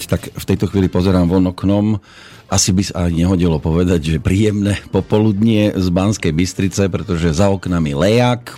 [0.00, 2.00] keď tak v tejto chvíli pozerám von oknom,
[2.48, 8.56] asi by sa nehodilo povedať, že príjemné popoludnie z Banskej Bystrice, pretože za oknami lejak.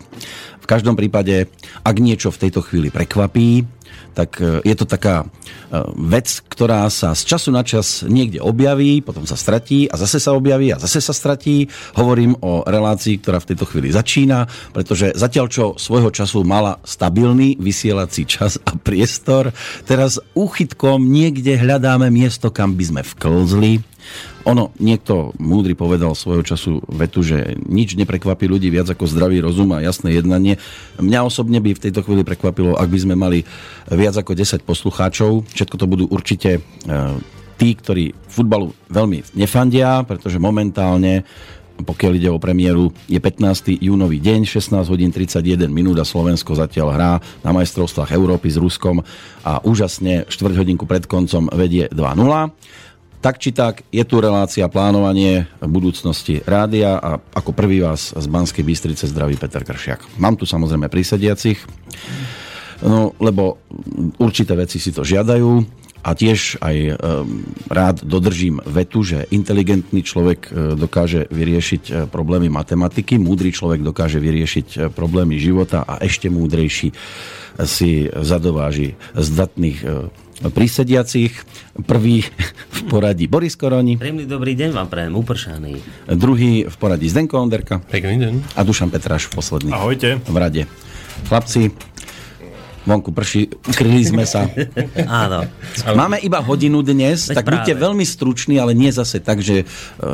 [0.62, 1.50] V každom prípade,
[1.82, 3.66] ak niečo v tejto chvíli prekvapí,
[4.12, 5.26] tak e, je to taká e,
[5.96, 10.36] vec, ktorá sa z času na čas niekde objaví, potom sa stratí a zase sa
[10.36, 11.68] objaví a zase sa stratí.
[11.96, 14.46] Hovorím o relácii, ktorá v tejto chvíli začína,
[14.76, 19.50] pretože zatiaľ čo svojho času mala stabilný vysielací čas a priestor,
[19.88, 23.92] teraz úchytkom niekde hľadáme miesto, kam by sme vklzli
[24.42, 29.70] ono, niekto múdry povedal svojho času vetu, že nič neprekvapí ľudí viac ako zdravý rozum
[29.70, 30.58] a jasné jednanie.
[30.98, 33.46] Mňa osobne by v tejto chvíli prekvapilo, ak by sme mali
[33.90, 35.48] viac ako 10 poslucháčov.
[35.50, 36.60] Všetko to budú určite e,
[37.58, 41.26] tí, ktorí futbalu veľmi nefandia, pretože momentálne
[41.82, 43.80] pokiaľ ide o premiéru, je 15.
[43.82, 49.02] júnový deň, 16 hodín 31 minút a Slovensko zatiaľ hrá na majstrovstvách Európy s Ruskom
[49.42, 52.52] a úžasne 4 hodinku pred koncom vedie 2-0.
[53.22, 58.66] Tak či tak, je tu relácia plánovanie budúcnosti rádia a ako prvý vás z Banskej
[58.66, 60.18] Bystrice zdraví Peter Kršiak.
[60.18, 61.62] Mám tu samozrejme prísediacich,
[62.82, 63.62] no, lebo
[64.18, 66.92] určité veci si to žiadajú a tiež aj e,
[67.70, 74.18] rád dodržím vetu, že inteligentný človek e, dokáže vyriešiť e, problémy matematiky, múdry človek dokáže
[74.18, 76.90] vyriešiť problémy života a ešte múdrejší
[77.62, 81.32] si zadováži zdatných e, prísediacich.
[81.86, 82.26] Prvý
[82.76, 84.00] v poradí Boris Koroni.
[84.00, 85.72] Príjemný dobrý deň vám prajem, upršaný.
[86.10, 87.78] Druhý v poradí Zdenko Onderka.
[87.78, 88.34] Pekný deň.
[88.58, 89.70] A Dušan Petráš v posledný.
[89.70, 90.18] Ahojte.
[90.24, 90.66] V rade.
[91.28, 91.70] Chlapci,
[92.82, 94.46] vonku prší, ukryli sme sa.
[95.24, 95.46] Áno.
[95.94, 97.82] Máme iba hodinu dnes, Veď tak buďte práve.
[97.86, 99.64] veľmi struční, ale nie zase tak, že e,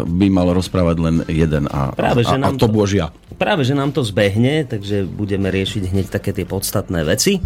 [0.04, 3.06] by mal rozprávať len jeden a, Práve, a, že a, a nám to to- božia.
[3.38, 7.38] Práve, že nám to zbehne, takže budeme riešiť hneď také tie podstatné veci,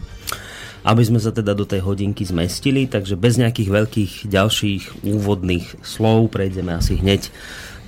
[0.82, 6.32] aby sme sa teda do tej hodinky zmestili, takže bez nejakých veľkých ďalších úvodných slov
[6.32, 7.28] prejdeme asi hneď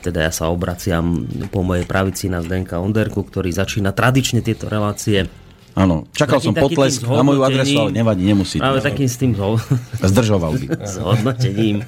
[0.04, 5.24] teda ja sa obraciam po mojej pravici na Zdenka Onderku, ktorý začína tradične tieto relácie
[5.74, 8.62] Áno, čakal Taký- som potlesk na moju adresu, ale nevadí, nemusí.
[8.62, 9.34] práve takým s tým
[10.14, 10.66] Zdržoval by.
[10.94, 11.82] s hodnotením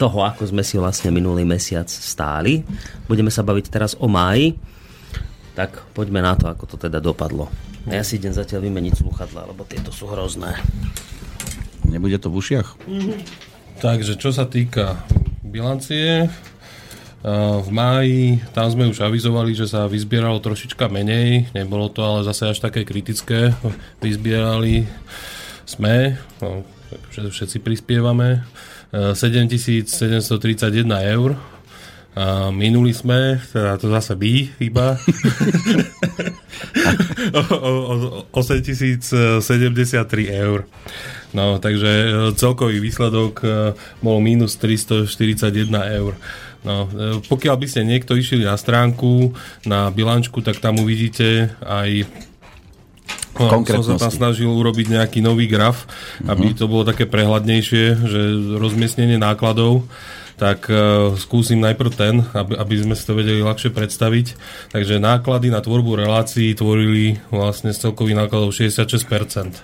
[0.00, 2.64] toho, ako sme si vlastne minulý mesiac stáli.
[3.04, 4.56] Budeme sa baviť teraz o máji.
[5.58, 7.50] Tak poďme na to, ako to teda dopadlo.
[7.90, 10.54] Ja si idem zatiaľ vymeniť sluchadla, lebo tieto sú hrozné.
[11.88, 12.68] Nebude to v ušiach?
[13.80, 15.02] Takže čo sa týka
[15.42, 16.28] bilancie,
[17.62, 22.54] v máji tam sme už avizovali, že sa vyzbieralo trošička menej, nebolo to ale zase
[22.54, 23.50] až také kritické.
[23.98, 24.86] Vyzbierali
[25.66, 26.62] sme, no,
[27.10, 28.46] všetci prispievame,
[28.94, 30.86] e, 7731
[31.18, 31.34] eur.
[32.18, 34.98] A minuli sme, teda to zase by iba,
[37.38, 37.70] o, o,
[38.34, 39.22] o 8073
[40.34, 40.66] eur.
[41.30, 43.48] No, takže e, celkový výsledok e,
[44.02, 45.70] bol minus 341
[46.00, 46.18] eur.
[46.66, 52.08] No, e, pokiaľ by ste niekto išli na stránku, na bilančku, tak tam uvidíte aj
[53.38, 55.86] No, som sa tam snažil urobiť nejaký nový graf,
[56.26, 58.20] aby to bolo také prehľadnejšie, že
[58.58, 59.86] rozmiestnenie nákladov
[60.38, 64.26] tak uh, skúsim najprv ten, aby, aby sme si to vedeli ľahšie predstaviť.
[64.70, 69.58] Takže náklady na tvorbu relácií tvorili vlastne z celkových nákladov 66%,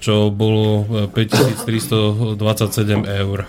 [0.00, 2.40] čo bolo e, 5327
[3.04, 3.44] eur.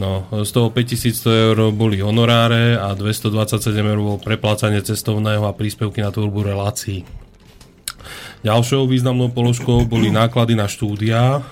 [0.00, 6.00] No, z toho 5100 eur boli honoráre a 227 eur bolo preplácanie cestovného a príspevky
[6.00, 7.04] na tvorbu relácií.
[8.40, 11.44] Ďalšou významnou položkou boli náklady na štúdia.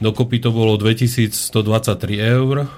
[0.00, 2.72] Dokopy to bolo 2123 eur.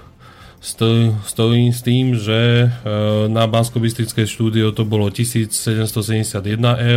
[0.59, 2.91] Stoj, stojím s tým, že e,
[3.31, 6.35] na bansko štúdio to bolo 1771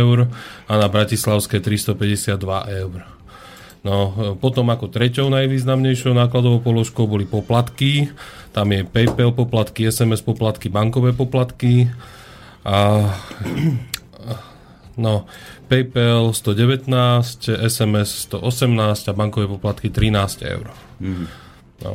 [0.03, 0.27] eur
[0.67, 2.35] a na Bratislavské 352
[2.75, 3.14] eur.
[3.85, 4.09] No,
[4.41, 8.09] potom ako treťou najvýznamnejšou nákladovou položkou boli poplatky.
[8.49, 11.93] Tam je PayPal poplatky, SMS poplatky, bankové poplatky.
[12.65, 13.05] A
[14.95, 15.27] No,
[15.67, 16.87] PayPal 119,
[17.51, 20.71] SMS 118 a bankové poplatky 13 eur.
[20.99, 21.27] Mm.
[21.83, 21.93] No.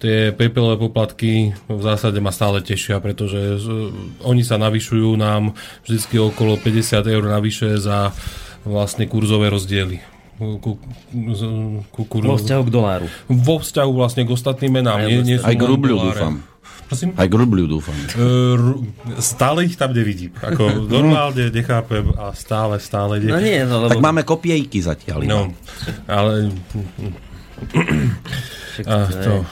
[0.00, 3.60] Tie PayPalové poplatky v zásade ma stále tešia, pretože
[4.24, 5.52] oni sa navyšujú nám
[5.84, 8.08] vždycky okolo 50 eur navyše za
[8.64, 10.00] vlastne kurzové rozdiely.
[10.40, 10.56] Ku,
[11.92, 13.06] ku, kur, Vo vzťahu k doláru.
[13.28, 14.96] vo vzťahu vlastne k ostatným menám.
[14.96, 16.00] Aj Nie, nie Aj k doláre.
[16.00, 16.34] dúfam.
[16.88, 17.12] Prosím?
[17.14, 17.94] Aj k rubľu, dúfam.
[17.94, 18.26] E,
[19.20, 20.32] stále ich tam nevidím.
[20.34, 23.44] Ako normálne nechápem a stále, stále No ne.
[23.44, 23.94] nie, no lebo...
[23.94, 25.22] Tak máme kopiejky zatiaľ.
[25.22, 25.52] No,
[26.08, 26.50] ale
[28.80, 29.44] a to je-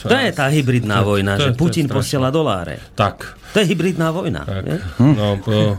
[0.00, 1.98] to, To je tá hybridná vojna, to že to je Putin strašné.
[1.98, 2.74] posiela doláre.
[2.94, 3.16] Tak.
[3.50, 4.42] To je hybridná vojna.
[4.44, 4.64] tak.
[4.64, 4.76] je?
[5.00, 5.74] No, po,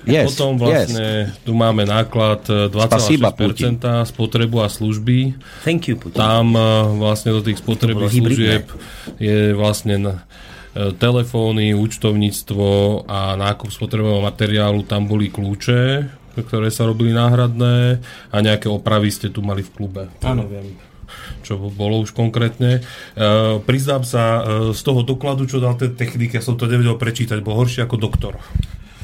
[0.00, 5.36] Yes, potom vlastne tu máme náklad e, Spasiba, 2,6% spotrebu a služby.
[5.60, 6.16] Thank you, Putin.
[6.16, 6.60] Tam e,
[6.96, 8.24] vlastne do tých spotrebných hybridné.
[8.32, 8.64] služieb
[9.20, 10.24] je vlastne na-
[10.72, 12.68] e, telefóny, účtovníctvo
[13.04, 16.08] a nákup spotrebného materiálu, tam boli kľúče,
[16.40, 18.00] ktoré sa robili náhradné
[18.30, 20.02] a nejaké opravy ste tu mali v klube.
[20.22, 20.48] Áno.
[20.48, 20.80] Neviem,
[21.42, 22.80] čo bolo už konkrétne.
[22.80, 22.80] E,
[23.64, 27.40] priznám sa, e, z toho dokladu, čo dal ten technik, ja som to nevedel prečítať,
[27.44, 28.34] bol horší ako doktor.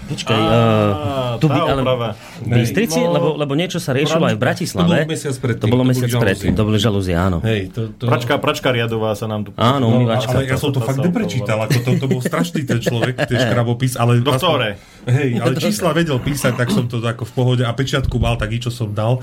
[0.07, 4.41] Počkaj, uh, tu by, ale v Bystrici, No, lebo, lebo niečo sa riešilo aj v
[4.41, 4.87] Bratislave.
[4.87, 7.43] To bolo mesiac predtým, To bolo to mesiac predtým, to boli žalúzie, áno.
[7.43, 8.07] Hej, to, to...
[8.07, 9.51] Pračka, pračka riadová sa nám tu...
[9.59, 10.31] Áno, No, umývačka.
[10.39, 13.39] ale ja som to to fakt neprečítal, ako to, to bol strašný ten človek, ten
[13.51, 14.23] škrabopis, ale...
[14.23, 14.79] Doktore.
[15.11, 18.55] Hej, ale čísla vedel písať, tak som to ako v pohode a pečiatku mal, tak
[18.55, 19.19] i čo som dal.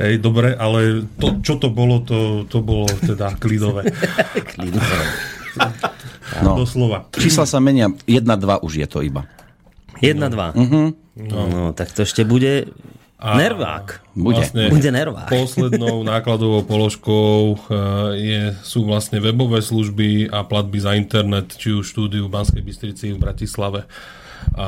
[0.00, 3.92] Hej, dobre, ale to, čo to bolo, to, to bolo teda klidové.
[6.42, 6.58] No.
[6.58, 7.06] Doslova.
[7.14, 8.24] Čísla sa menia, 1-2
[8.64, 9.28] už je to iba.
[10.00, 10.54] 1, 2.
[11.30, 12.66] No, tak to ešte bude
[13.18, 14.02] A- nervák.
[14.14, 14.42] Bude.
[14.42, 15.30] Vlastne Bude nervák.
[15.30, 17.74] Poslednou nákladovou položkou eh,
[18.18, 23.14] je, sú vlastne webové služby a platby za internet, či už štúdiu v Banskej Bystrici
[23.14, 23.86] v Bratislave
[24.52, 24.66] a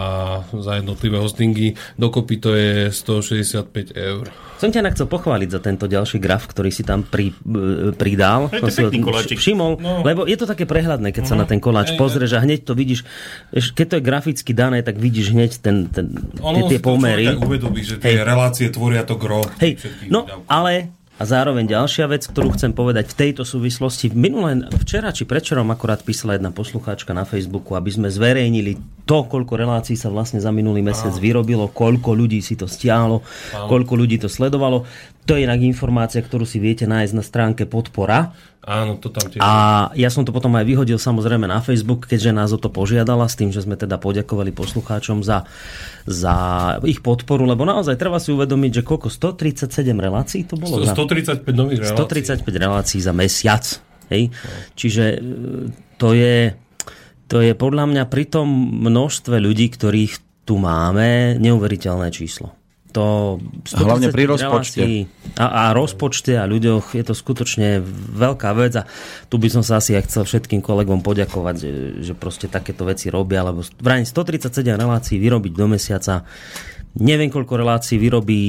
[0.50, 1.76] za jednotlivé hostingy.
[1.94, 4.28] Dokopy to je 165 eur.
[4.56, 8.49] Som ťa chcel pochváliť za tento ďalší graf, ktorý si tam pri, e, pridal.
[8.49, 9.37] To je si pekný koláčik.
[9.37, 10.00] všimol, No.
[10.00, 12.73] lebo je to také prehľadné, keď sa na ten koláč Hej, pozrieš a hneď to
[12.73, 13.05] vidíš.
[13.52, 16.08] Keď to je graficky dané, tak vidíš hneď ten, ten,
[16.40, 17.37] tie, tie pomery.
[17.37, 18.25] uvedomí, že tie Hej.
[18.25, 19.44] relácie tvoria to gro.
[19.61, 19.76] Hej,
[20.08, 24.12] no ale a zároveň ďalšia vec, ktorú chcem povedať v tejto súvislosti.
[24.12, 28.76] Minulé, včera či prečerom akorát písala jedna poslucháčka na Facebooku, aby sme zverejnili
[29.08, 33.96] to, koľko relácií sa vlastne za minulý mesiac vyrobilo, koľko ľudí si to stiahlo, koľko
[33.96, 34.84] ľudí to sledovalo.
[35.26, 38.31] To je inak informácia, ktorú si viete nájsť na stránke podpora.
[38.67, 39.43] Áno, to tam tiež.
[39.43, 43.26] A ja som to potom aj vyhodil samozrejme na Facebook, keďže nás o to požiadala,
[43.26, 45.46] s tým, že sme teda poďakovali poslucháčom za,
[46.06, 46.34] za
[46.82, 50.82] ich podporu, lebo naozaj treba si uvedomiť, že koľko 137 relácií to bolo?
[50.82, 52.43] Sto- za- 135 nových relácií.
[52.43, 53.64] 135 relácií za mesiac.
[54.11, 54.23] Hej?
[54.75, 55.19] Čiže e,
[55.99, 56.55] to je,
[57.31, 58.46] to je podľa mňa pri tom
[58.82, 62.55] množstve ľudí, ktorých tu máme, neuveriteľné číslo.
[62.96, 63.37] To
[63.76, 64.81] Hlavne pri 135 rozpočte.
[64.81, 64.96] relácií
[65.37, 67.84] A, a rozpočte a ľuďoch je to skutočne
[68.16, 68.88] veľká vec a
[69.28, 71.70] tu by som sa asi aj chcel všetkým kolegom poďakovať, že,
[72.00, 76.25] že proste takéto veci robia, lebo vrajím 137 relácií vyrobiť do mesiaca
[76.96, 78.40] Neviem, koľko relácií vyrobí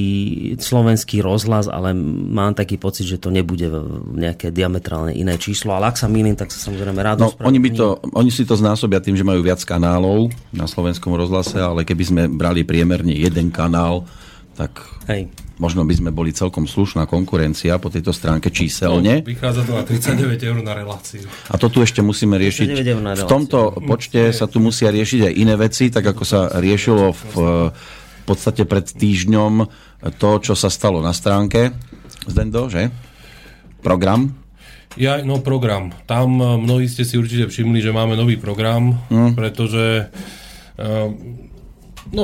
[0.56, 3.68] slovenský rozhlas, ale mám taký pocit, že to nebude
[4.16, 5.76] nejaké diametrálne iné číslo.
[5.76, 8.56] Ale ak sa mýlim, tak sa samozrejme rád No, oni, by to, oni si to
[8.56, 13.52] znásobia tým, že majú viac kanálov na slovenskom rozhlase, ale keby sme brali priemerne jeden
[13.52, 14.08] kanál,
[14.58, 15.30] tak Hej.
[15.62, 19.22] možno by sme boli celkom slušná konkurencia po tejto stránke číselne.
[19.22, 21.30] Vychádza to na 39 eur na reláciu.
[21.54, 22.74] A to tu ešte musíme riešiť.
[22.74, 26.24] 39 eur na V tomto počte sa tu musia riešiť aj iné veci, tak ako
[26.26, 27.22] sa riešilo v,
[27.70, 29.54] v podstate pred týždňom
[30.18, 31.70] to, čo sa stalo na stránke.
[32.26, 32.90] Zdendo, že?
[33.86, 34.34] Program.
[34.98, 35.94] Ja, no program.
[36.10, 39.38] Tam eh, mnohí ste si určite všimli, že máme nový program, mm.
[39.38, 40.10] pretože
[40.82, 41.08] eh,
[42.10, 42.24] no,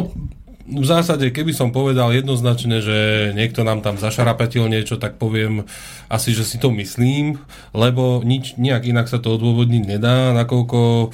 [0.64, 2.98] v zásade, keby som povedal jednoznačne, že
[3.36, 5.68] niekto nám tam zašarapatil niečo, tak poviem
[6.08, 7.36] asi, že si to myslím,
[7.76, 11.10] lebo nič, nejak inak sa to odôvodniť nedá, nakoľko uh,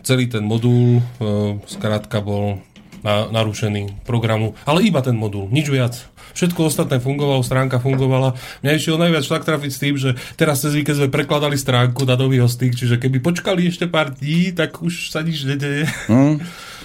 [0.00, 2.64] celý ten modul uh, skrátka bol
[3.04, 6.08] na, narušený programu, ale iba ten modul, nič viac.
[6.32, 8.34] Všetko ostatné fungovalo, stránka fungovala.
[8.64, 12.18] Mňa išiel najviac šlak trafiť s tým, že teraz cez víkend sme prekladali stránku na
[12.18, 15.86] nový hosting, čiže keby počkali ešte pár dní, tak už sa nič nedeje.
[16.10, 16.42] Hm?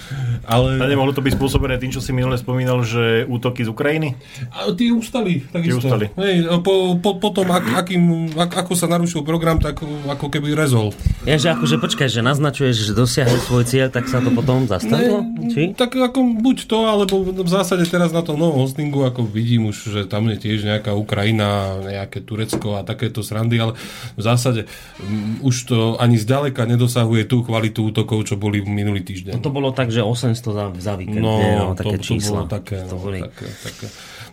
[0.45, 0.81] Ale...
[0.81, 4.17] A nemohlo to byť spôsobené tým, čo si minule spomínal, že útoky z Ukrajiny?
[4.51, 5.79] A tí ustali, takisto.
[5.79, 6.05] Tí ustali.
[6.17, 10.91] Hej, po, po, potom, ak, akým, ak, ako sa narušil program, tak ako keby rezol.
[11.23, 15.23] Ja, že akože počkaj, že naznačuješ, že dosiahne svoj cieľ, tak sa to potom zastavilo?
[15.51, 15.77] Či?
[15.77, 19.77] Tak ako buď to, alebo v zásade teraz na tom novom hostingu, ako vidím už,
[19.89, 23.73] že tam je tiež nejaká Ukrajina, nejaké Turecko a takéto srandy, ale
[24.19, 24.67] v zásade
[24.99, 29.39] um, už to ani zďaleka nedosahuje tú kvalitu útokov, čo boli minulý týždeň.
[29.39, 31.23] To bolo tak, že 800 za, za víkend.
[31.23, 32.45] No, nie, no také to, čísla.
[32.45, 33.19] To bolo také, To no, boli...
[33.23, 33.87] také, také.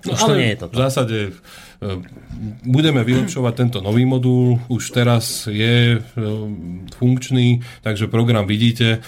[0.07, 0.67] No, Už to nie je to.
[0.71, 1.31] V zásade e,
[2.63, 6.01] budeme vylepšovať tento nový modul, už teraz je e,
[6.95, 9.03] funkčný, takže program vidíte.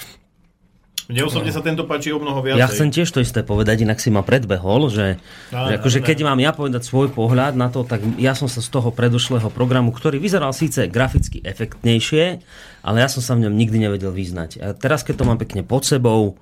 [1.10, 2.62] Mne osobne sa tento páči o mnoho viacej.
[2.62, 5.18] Ja chcem tiež to isté povedať, inak si ma predbehol, že,
[5.50, 6.06] No, že no, akože no.
[6.06, 9.50] keď mám ja povedať svoj pohľad na to, tak ja som sa z toho predošlého
[9.50, 12.38] programu, ktorý vyzeral síce graficky efektnejšie,
[12.86, 14.50] ale ja som sa v ňom nikdy nevedel vyznať.
[14.62, 16.38] A teraz, keď to mám pekne pod sebou,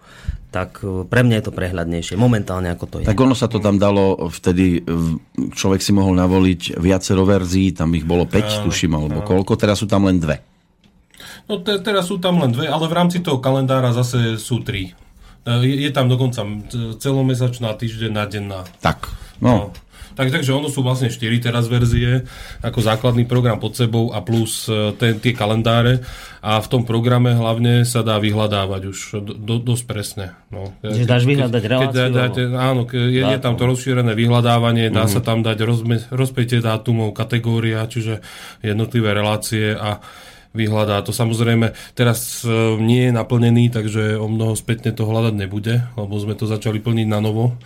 [0.48, 2.14] tak e, pre mňa je to prehľadnejšie.
[2.16, 3.08] Momentálne ako to je.
[3.08, 4.80] Tak ono sa to tam dalo vtedy,
[5.52, 9.86] človek si mohol navoliť viacero verzií, tam ich bolo 5, tuším, alebo koľko, teraz sú
[9.88, 10.47] tam len dve.
[11.48, 14.92] No te, teraz sú tam len dve, ale v rámci toho kalendára zase sú tri.
[15.42, 16.44] E, Je, je tam dokonca
[17.00, 18.68] celomesačná, týždenná, denná.
[18.84, 19.08] Tak,
[19.40, 19.72] no.
[19.72, 19.86] No.
[20.18, 22.26] Tak, takže ono sú vlastne 4 teraz verzie,
[22.58, 26.02] ako základný program pod sebou a plus e, ten, tie kalendáre.
[26.42, 30.34] A v tom programe hlavne sa dá vyhľadávať už do, do, dosť presne.
[30.50, 30.74] No.
[30.82, 34.90] Že dáš vyhľadať keď, reláciu, Keď, dáte, áno, ke- je, je tam to rozšírené vyhľadávanie,
[34.90, 38.18] dá sa tam dať rozme, rozpätie dátumov, kategória, čiže
[38.58, 40.02] jednotlivé relácie a
[40.56, 41.12] vyhľadá to.
[41.12, 42.50] Samozrejme, teraz e,
[42.80, 47.08] nie je naplnený, takže o mnoho spätne to hľadať nebude, lebo sme to začali plniť
[47.08, 47.56] na novo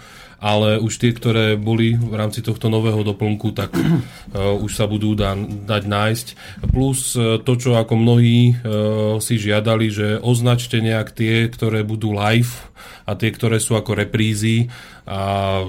[0.42, 5.14] ale už tie, ktoré boli v rámci tohto nového doplnku, tak uh, už sa budú
[5.14, 6.26] dá, dať nájsť.
[6.74, 12.10] Plus uh, to, čo ako mnohí uh, si žiadali, že označte nejak tie, ktoré budú
[12.10, 12.71] live
[13.02, 14.70] a tie, ktoré sú ako reprízy.
[15.02, 15.66] A,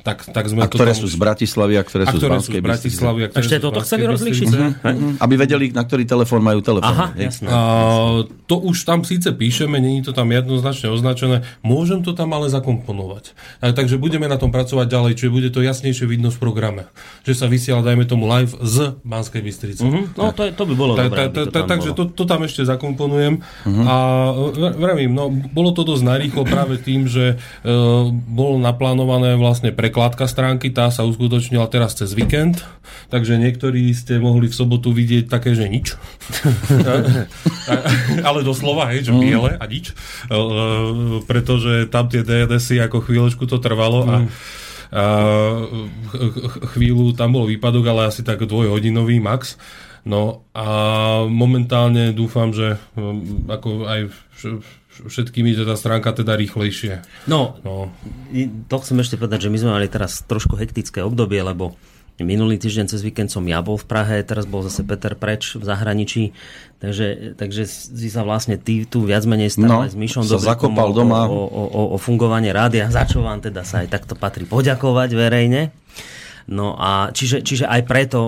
[0.00, 2.32] tak, tak sme A ktoré tam sú z Bratislavy a ktoré a sú z sú
[2.32, 3.20] Banskej z Bratislavy.
[3.20, 4.48] a ktoré Ešte sú toto chceli rozlíšiť?
[4.48, 4.88] Bystrice.
[4.88, 5.08] Mhm.
[5.20, 6.96] Aby vedeli, na ktorý telefón majú telefón.
[6.96, 7.48] Aha, jasné.
[7.52, 7.58] A,
[8.48, 13.36] to už tam síce píšeme, není to tam jednoznačne označené, môžem to tam ale zakomponovať.
[13.60, 16.88] A, takže budeme na tom pracovať ďalej, čiže bude to jasnejšie vidno v programe.
[17.28, 19.84] Že sa vysiela, dajme tomu, live z Banskej Bystrice.
[19.84, 20.16] Mhm.
[20.16, 23.44] No to, je, to by bolo dobré, to Takže to, to tam ešte zakomponujem.
[23.84, 23.96] A
[24.32, 27.70] v- vravím, no, bolo to dosť narýchlo práve tým, že e,
[28.10, 32.66] bolo naplánované vlastne prekladka stránky, tá sa uskutočnila teraz cez víkend,
[33.14, 35.94] takže niektorí ste mohli v sobotu vidieť také, že nič.
[38.26, 39.94] Ale doslova, hej, že biele a nič.
[39.94, 40.42] E,
[41.30, 44.16] pretože tam tie DNSy ako chvíľočku to trvalo a
[44.94, 45.04] a
[46.06, 49.58] ch- ch- chvíľu tam bol výpadok, ale asi tak dvojhodinový max.
[50.04, 50.68] No a
[51.26, 52.76] momentálne dúfam, že
[53.48, 54.00] ako aj
[54.94, 57.02] vš- vš- všetkými je tá stránka teda rýchlejšie.
[57.26, 57.90] No, No.
[58.64, 61.74] To chcem ešte povedať, že my sme mali teraz trošku hektické obdobie, lebo
[62.16, 65.66] minulý týždeň cez víkend som ja bol v Prahe, teraz bol zase Peter preč v
[65.66, 66.30] zahraničí,
[66.78, 70.70] takže, takže si sa vlastne ty tu viac menej No, stále s Myšom sa Dobrikom
[70.70, 71.26] zakopal doma.
[71.26, 75.10] O, o, o, o fungovanie rádia, za čo vám teda sa aj takto patrí poďakovať
[75.10, 75.74] verejne.
[76.44, 78.20] No a čiže, čiže aj preto,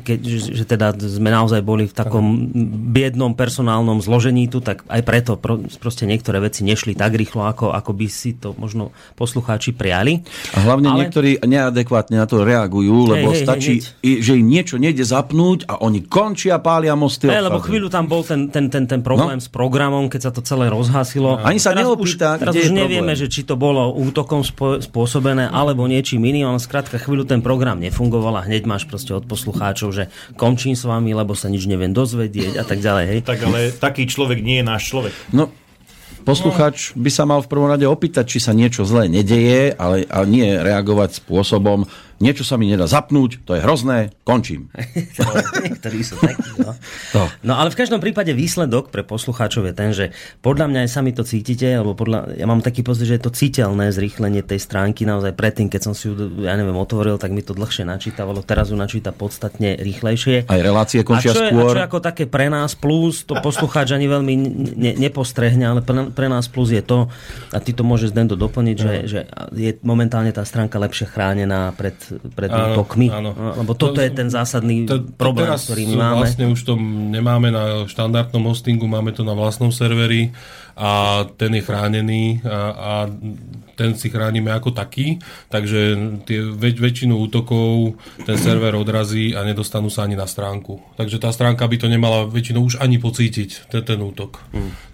[0.00, 2.48] keď, že, teda sme naozaj boli v takom
[2.88, 7.76] biednom personálnom zložení tu, tak aj preto pro, proste niektoré veci nešli tak rýchlo, ako,
[7.76, 10.24] ako by si to možno poslucháči priali.
[10.56, 14.48] A hlavne Ale- niektorí neadekvátne na to reagujú, lebo hej, hej, stačí, i- že im
[14.48, 17.28] niečo nejde zapnúť a oni končia, pália mosty.
[17.28, 19.44] Hey, lebo chvíľu tam bol ten, ten, ten, ten problém No.
[19.44, 21.36] s programom, keď sa to celé rozhasilo.
[21.44, 23.20] Ani sa teraz neopýta, už, teraz už nevieme, problém.
[23.20, 24.40] že či to bolo útokom
[24.80, 29.26] spôsobené, alebo niečím iným, ale skrátka chvíľu ten program nefungoval a hneď máš proste od
[29.26, 30.08] poslucháčov, že
[30.38, 33.04] končím s vami, lebo sa nič neviem dozvedieť a tak ďalej.
[33.10, 33.18] Hej.
[33.26, 35.12] Tak ale taký človek nie je náš človek.
[35.34, 35.50] No,
[36.22, 40.26] posluchač by sa mal v prvom rade opýtať, či sa niečo zlé nedeje, ale, ale
[40.30, 41.84] nie reagovať spôsobom,
[42.22, 44.70] niečo sa mi nedá zapnúť, to je hrozné, končím.
[45.66, 46.54] Niektorí sú takí.
[46.62, 46.78] No.
[47.18, 47.26] To.
[47.42, 51.10] no ale v každom prípade výsledok pre poslucháčov je ten, že podľa mňa aj sami
[51.10, 55.02] to cítite, alebo podľa, ja mám taký pocit, že je to citeľné zrýchlenie tej stránky
[55.02, 56.14] naozaj predtým, keď som si ju,
[56.46, 60.46] ja neviem, otvoril, tak mi to dlhšie načítavalo, teraz ju načíta podstatne rýchlejšie.
[60.46, 61.74] Aj relácie A končia čo, je, a skôr.
[61.74, 64.34] čo je ako také pre nás plus, to poslucháč ani veľmi
[64.78, 67.10] ne, nepostrehne, ale pre, pre nás plus je to,
[67.50, 69.20] a ty to môžeš Zdendo doplniť, že, že
[69.56, 71.96] je momentálne tá stránka lepšie chránená pred,
[72.32, 73.06] pred Áno, útokmi.
[73.08, 73.30] áno.
[73.32, 76.16] No, Lebo toto je ten zásadný To- to problém, teraz ktorý my máme.
[76.26, 76.74] Vlastne už to
[77.12, 80.34] nemáme na štandardnom hostingu, máme to na vlastnom serveri
[80.72, 82.92] a ten je chránený a, a
[83.76, 89.88] ten si chránime ako taký, takže tie väč, väčšinu útokov ten server odrazí a nedostanú
[89.88, 90.80] sa ani na stránku.
[90.96, 94.40] Takže tá stránka by to nemala väčšinou už ani pocítiť, ten, ten útok.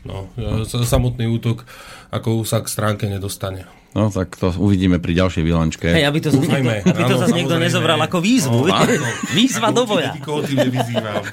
[0.07, 1.63] No, e, samotný útok
[2.11, 3.69] ako sa k stránke nedostane.
[3.89, 5.87] No tak to uvidíme pri ďalšej bilančke.
[5.89, 6.75] Hej, aby to zase niekto, Dúfajme.
[6.87, 8.69] aby to zase niekto nezobral ako výzvu.
[8.69, 8.93] No, áno.
[9.39, 10.13] Výzva do boja.
[10.13, 11.25] Nikoho tým nevyzývam.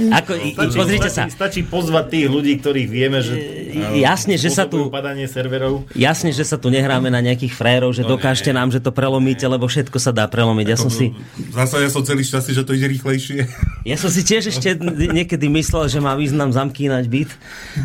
[0.00, 4.48] Ako, Stačí, pozrite stačí, sa, stačí pozvať tých ľudí, ktorých vieme, že I- jasne, že
[4.48, 5.84] sa tu- padanie serverov.
[5.92, 9.68] jasne, že sa tu nehráme na nejakých frérov, že dokážte nám, že to prelomíte, lebo
[9.68, 10.66] všetko sa dá prelomiť.
[10.66, 11.12] Ja som si...
[11.52, 13.38] Zasa ja som celý šťastný, že to ide rýchlejšie.
[13.80, 14.76] Ja som si tiež ešte
[15.08, 17.30] niekedy myslel, že má význam zamkínať byt,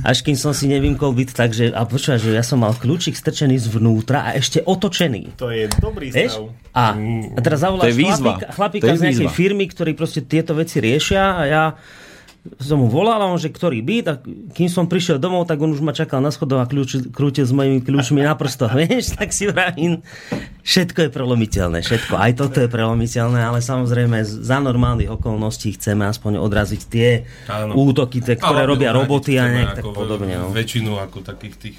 [0.03, 3.55] až kým som si nevymkol byt, takže, a počúvaj, že ja som mal kľúčik strčený
[3.85, 5.37] zvnútra a ešte otočený.
[5.37, 6.41] To je dobrý Vieš?
[6.41, 6.49] stav.
[6.73, 6.97] A,
[7.37, 9.37] a teraz To zavoláš chlapíka, chlapíka z nejakej výzva.
[9.37, 11.63] firmy, ktorý proste tieto veci riešia a ja
[12.61, 14.13] som mu volal a on, že ktorý byt a
[14.53, 17.53] kým som prišiel domov, tak on už ma čakal na schodoch a kľúč, krútil s
[17.53, 20.01] mojimi kľúčmi na prstoch, vieš, tak si vravím,
[20.65, 26.41] všetko je prelomiteľné, všetko, aj toto je prelomiteľné, ale samozrejme za normálnych okolností chceme aspoň
[26.41, 27.77] odraziť tie Áno.
[27.77, 30.33] útoky, tie, ktoré Ale robia roboty a nejak tak podobne.
[30.35, 30.49] No.
[30.49, 31.77] Väčšinu ako takých tých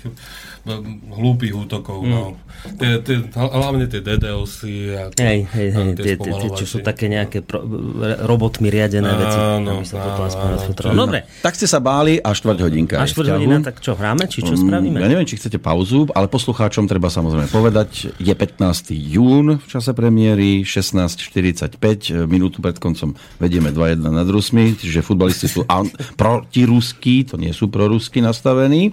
[0.63, 0.79] no,
[1.19, 2.07] hlúpých útokov.
[2.07, 2.39] No.
[2.79, 6.79] Tie, tie, hlavne tie DDoSy a, Hej, hej, hej, a tie, tie, tie, čo sú
[6.79, 7.63] také nejaké pro,
[8.23, 10.63] robotmi riadené veci, Áno, toto áno, aspoň áno.
[10.63, 10.87] futro.
[10.91, 11.27] Dobre.
[11.43, 12.95] Tak ste sa báli a štvrť hodinka.
[12.99, 14.31] A štvrť hodina, tak čo, hráme?
[14.31, 14.99] Či čo Mm, spravíme?
[15.03, 18.76] Ja neviem, či chcete pauzu, ale poslucháčom treba samozrejme povedať, je 15.
[18.91, 25.65] jún v čase premiéry, 16.45, minútu pred koncom vedieme 2-1 nad Rusmi, čiže futbalisti sú
[25.71, 25.89] an-
[26.21, 28.93] protiruskí, to nie sú prorusky nastavení.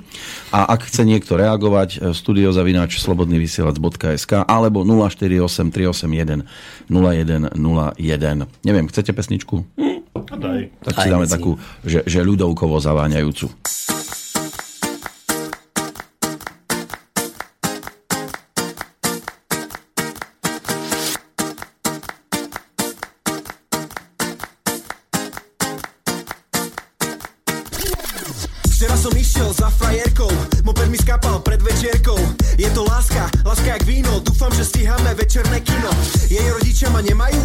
[0.53, 6.45] A ak chce niekto reagovať, studiozavináč slobodnyvysielac.sk alebo 048 381
[6.87, 8.47] 0101.
[8.63, 9.65] Neviem, chcete pesničku?
[10.13, 10.69] A daj.
[10.85, 13.49] Tak si dáme takú, že, že ľudovkovo zaváňajúcu.
[35.43, 35.89] westerne kino.
[36.29, 37.42] Jej rodzice ma nie mają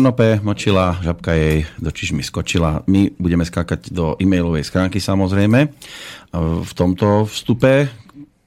[0.00, 2.80] konope, močila, žabka jej do čižmy skočila.
[2.88, 5.68] My budeme skákať do e-mailovej schránky samozrejme.
[6.64, 7.92] V tomto vstupe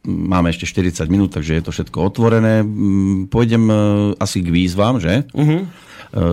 [0.02, 2.66] máme ešte 40 minút, takže je to všetko otvorené.
[2.66, 3.76] Mm, Pôjdem e,
[4.18, 5.30] asi k výzvam, že?
[5.30, 5.70] Uh-huh.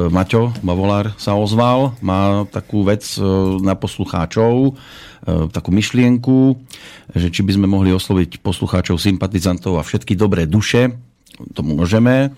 [0.09, 3.21] Maťo Bavolár sa ozval, má takú vec e,
[3.61, 4.81] na poslucháčov,
[5.53, 6.57] takú myšlienku,
[7.13, 10.97] že či by sme mohli osloviť poslucháčov, sympatizantov a všetky dobré duše,
[11.53, 12.31] tomu môžeme,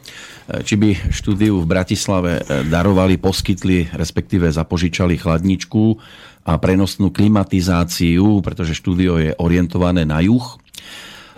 [0.48, 5.98] e, či by štúdiu v Bratislave e, darovali, poskytli, respektíve zapožičali chladničku
[6.46, 10.58] a prenosnú klimatizáciu, pretože štúdio je orientované na juh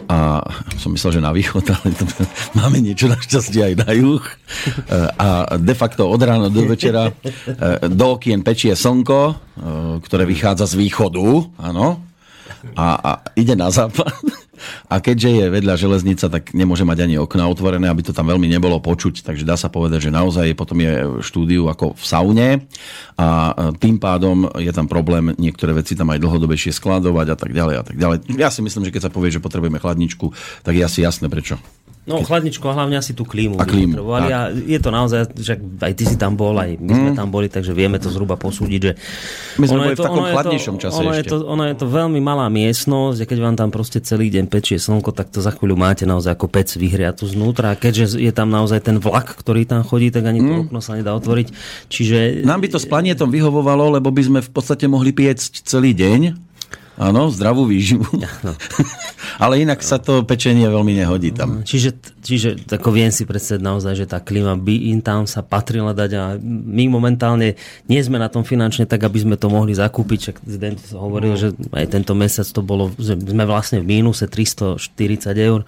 [0.05, 0.43] a
[0.77, 2.05] som myslel, že na východ, ale to,
[2.59, 4.25] máme niečo našťastie aj na juh.
[4.25, 4.35] E,
[5.17, 7.13] A de facto od rána do večera
[7.85, 9.21] do okien pečie slnko,
[10.05, 11.27] ktoré vychádza z východu,
[11.61, 12.03] áno,
[12.77, 14.44] a, a ide na západ.
[14.89, 18.49] A keďže je vedľa železnica, tak nemôže mať ani okna otvorené, aby to tam veľmi
[18.49, 19.27] nebolo počuť.
[19.27, 22.49] Takže dá sa povedať, že naozaj potom je štúdiu ako v saune
[23.15, 23.29] a
[23.79, 27.85] tým pádom je tam problém niektoré veci tam aj dlhodobejšie skladovať a tak ďalej a
[27.85, 28.19] tak ďalej.
[28.35, 30.33] Ja si myslím, že keď sa povie, že potrebujeme chladničku,
[30.67, 31.59] tak je asi jasné prečo.
[32.05, 33.57] No chladničku a hlavne asi tú klímu.
[33.57, 34.29] A klímu, tak.
[34.29, 37.49] A je to naozaj, že aj ty si tam bol, aj my sme tam boli,
[37.49, 39.61] takže vieme to zhruba posúdiť, že Mm.
[39.61, 41.31] My sme ono je boli v takom je chladnejšom čase ono je, ešte.
[41.31, 44.77] to, ono je to veľmi malá miestnosť a keď vám tam proste celý deň pečie
[44.77, 47.73] slnko, tak to za chvíľu máte naozaj ako pec vyhriatu znútra.
[47.73, 50.99] A keďže je tam naozaj ten vlak, ktorý tam chodí, tak ani to okno sa
[50.99, 51.49] nedá otvoriť.
[51.89, 52.47] Čiže Mm.
[52.47, 56.21] Nám by to s planietom vyhovovalo, lebo by sme v podstate mohli piecť celý deň.
[56.95, 58.07] Áno, zdravú výživu.
[59.43, 61.67] Ale inak sa to pečenie veľmi nehodí tam.
[61.67, 61.91] Čiže,
[62.23, 66.11] čiže ako viem si predstaviť naozaj, že tá klíma by im tam sa patrila dať
[66.15, 67.59] a my momentálne
[67.91, 70.19] nie sme na tom finančne tak, aby sme to mohli zakúpiť.
[70.23, 74.79] Však Zden hovoril, že aj tento mesiac to bolo, že sme vlastne v mínuse 340
[75.35, 75.67] eur.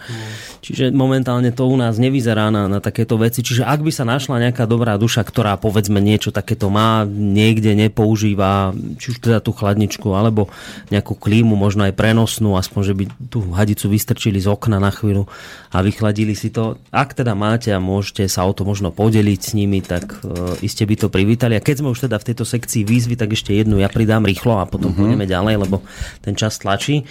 [0.62, 3.42] Čiže momentálne to u nás nevyzerá na, na takéto veci.
[3.42, 8.70] Čiže ak by sa našla nejaká dobrá duša, ktorá povedzme niečo takéto má, niekde nepoužíva,
[8.98, 10.46] či už teda tú chladničku, alebo
[10.90, 15.26] nejakú klímu, možno aj prenosnú, aspoň, že by tú hadicu vystrčili z okna na chvíľu
[15.72, 16.76] a vychladili si to.
[16.92, 20.84] Ak teda máte a môžete sa o to možno podeliť s nimi, tak e, iste
[20.84, 21.56] by to privítali.
[21.56, 24.60] A keď sme už teda v tejto sekcii výzvy, tak ešte jednu ja pridám rýchlo
[24.60, 25.82] a potom pôjdeme ďalej, lebo
[26.20, 27.02] ten čas tlačí.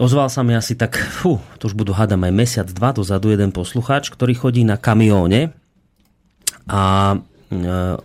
[0.00, 3.52] Ozval sa mi asi tak, fú, to už budú hádam aj mesiac, dva dozadu jeden
[3.52, 5.52] poslucháč, ktorý chodí na kamióne
[6.64, 7.16] a e,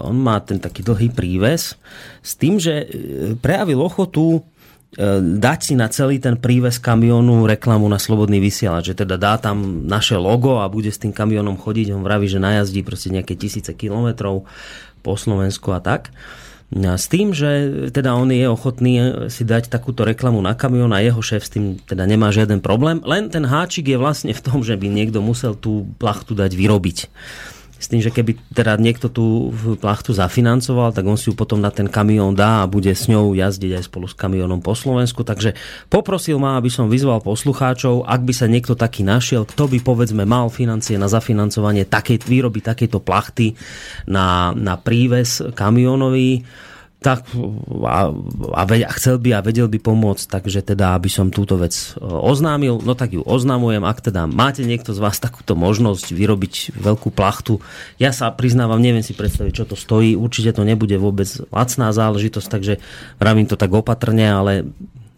[0.03, 1.80] on má ten taký dlhý príves
[2.19, 2.86] s tým, že e,
[3.39, 4.43] prejavil ochotu
[5.38, 9.86] dať si na celý ten príves kamiónu reklamu na slobodný vysielač, že teda dá tam
[9.86, 11.93] naše logo a bude s tým kamiónom chodiť.
[11.93, 14.49] On vraví, že najazdí proste nejaké tisíce kilometrov
[15.05, 16.10] po Slovensku a tak.
[16.73, 18.91] A s tým, že teda on je ochotný
[19.31, 22.99] si dať takúto reklamu na kamión a jeho šéf s tým teda nemá žiaden problém,
[23.07, 26.97] len ten háčik je vlastne v tom, že by niekto musel tú plachtu dať vyrobiť.
[27.77, 31.69] S tým, že keby teda niekto tú plachtu zafinancoval, tak on si ju potom na
[31.69, 35.21] ten kamión dá a bude s ňou jazdiť aj spolu s kamiónom po Slovensku.
[35.21, 35.53] Takže
[35.87, 40.25] poprosil ma, aby som vyzval poslucháčov, ak by sa niekto taký našiel, kto by povedzme
[40.25, 43.53] mal financie na zafinancovanie takej, výroby takejto plachty
[44.09, 46.41] na, na príves kamionový,
[46.97, 47.29] tak
[47.86, 48.10] a,
[48.57, 48.63] a,
[48.97, 52.97] chcel by a vedel by pomôcť, takže teda, aby som túto vec e, oznámil, no
[52.97, 57.62] tak ju oznamujem, ak teda máte niekto z vás takúto možnosť vyrobiť veľkú plachtu.
[58.01, 62.47] Ja sa priznávam, neviem si predstaviť, čo to stojí, určite to nebude vôbec lacná záležitosť,
[62.49, 62.73] takže
[63.21, 64.53] vravím to tak opatrne, ale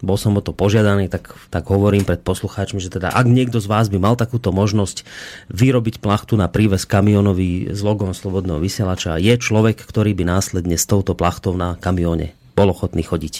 [0.00, 3.68] bol som o to požiadaný, tak, tak hovorím pred poslucháčmi, že teda ak niekto z
[3.68, 5.04] vás by mal takúto možnosť
[5.52, 10.88] vyrobiť plachtu na príves kamionový s logom Slobodného vysielača, je človek, ktorý by následne s
[10.88, 13.34] touto plachtou na kamióne bol ochotný chodiť.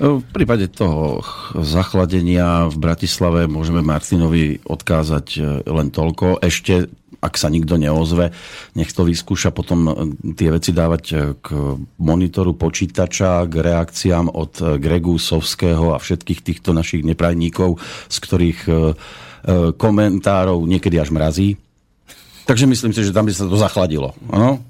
[0.00, 1.20] V prípade toho
[1.60, 6.40] zachladenia v Bratislave môžeme Martinovi odkázať e, len toľko.
[6.40, 6.88] Ešte,
[7.26, 8.30] ak sa nikto neozve,
[8.78, 9.92] nech to vyskúša potom e,
[10.38, 11.46] tie veci dávať e, k
[11.98, 18.60] monitoru počítača, k reakciám od Gregu Sovského a všetkých týchto našich neprajníkov, z ktorých
[19.78, 21.54] komentárov niekedy až mrazí.
[22.46, 24.14] Takže myslím si, že tam by sa to zachladilo.
[24.30, 24.62] Ano?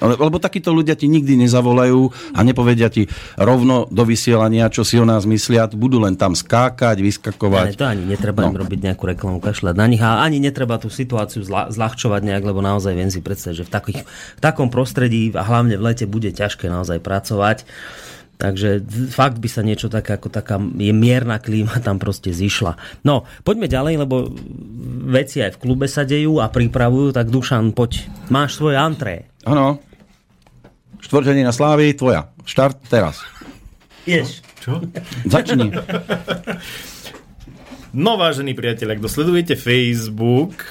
[0.00, 3.08] Lebo takíto ľudia ti nikdy nezavolajú a nepovedia ti
[3.40, 5.68] rovno do vysielania, čo si o nás myslia.
[5.72, 7.74] Budú len tam skákať, vyskakovať.
[7.74, 8.52] Ne, to ani netreba no.
[8.52, 12.44] im robiť nejakú reklamu, kašľať na nich a ani netreba tú situáciu zla, zľahčovať nejak,
[12.44, 14.00] lebo naozaj viem si predstaviť, že v, takých,
[14.36, 17.64] v takom prostredí a hlavne v lete bude ťažké naozaj pracovať.
[18.36, 18.84] Takže
[19.16, 22.76] fakt by sa niečo také ako taká je mierna klíma tam proste zišla.
[23.00, 24.28] No, poďme ďalej, lebo
[25.08, 29.32] veci aj v klube sa dejú a pripravujú, tak Dušan, poď, máš svoje antré.
[29.46, 29.78] Áno.
[30.98, 32.34] Štvrtení na slávy, tvoja.
[32.42, 33.22] Štart teraz.
[34.02, 34.42] Ješ.
[34.58, 34.82] Čo?
[35.24, 35.70] Začni.
[37.94, 40.70] No vážení priatelia, kto sledujete Facebook, e,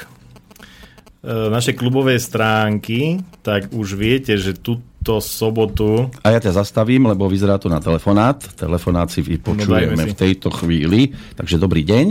[1.49, 7.55] naše klubové stránky, tak už viete, že túto sobotu A ja ťa zastavím, lebo vyzerá
[7.55, 8.43] to na telefonát.
[8.53, 10.11] Telefonát si vypočujeme No, si.
[10.11, 11.15] v tejto chvíli.
[11.33, 12.05] Takže dobrý deň.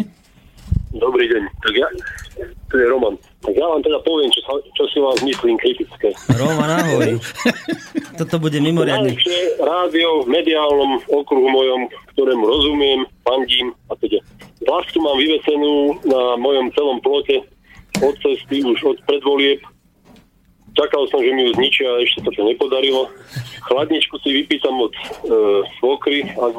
[0.96, 1.42] Dobrý deň.
[1.61, 1.88] Tak ja,
[2.66, 3.14] to je Roman.
[3.64, 6.12] Ja vám teda poviem, čo, sa- čo si vám myslím kritické.
[6.37, 7.16] Roman, ahoj.
[8.20, 9.09] Toto bude mimoriadne.
[9.09, 11.81] Najlepšie rádio v mediálnom okruhu mojom,
[12.12, 14.20] ktorému rozumiem, fandím a teda.
[14.61, 15.72] Vlastu mám vyvesenú
[16.05, 17.40] na mojom celom plote
[17.98, 19.64] od cesty už od predvolieb.
[20.74, 23.06] Čakal som, že mi ju zničia, a ešte sa to nepodarilo.
[23.62, 25.02] Chladničku si vypýtam od e,
[25.78, 26.54] svokry, ak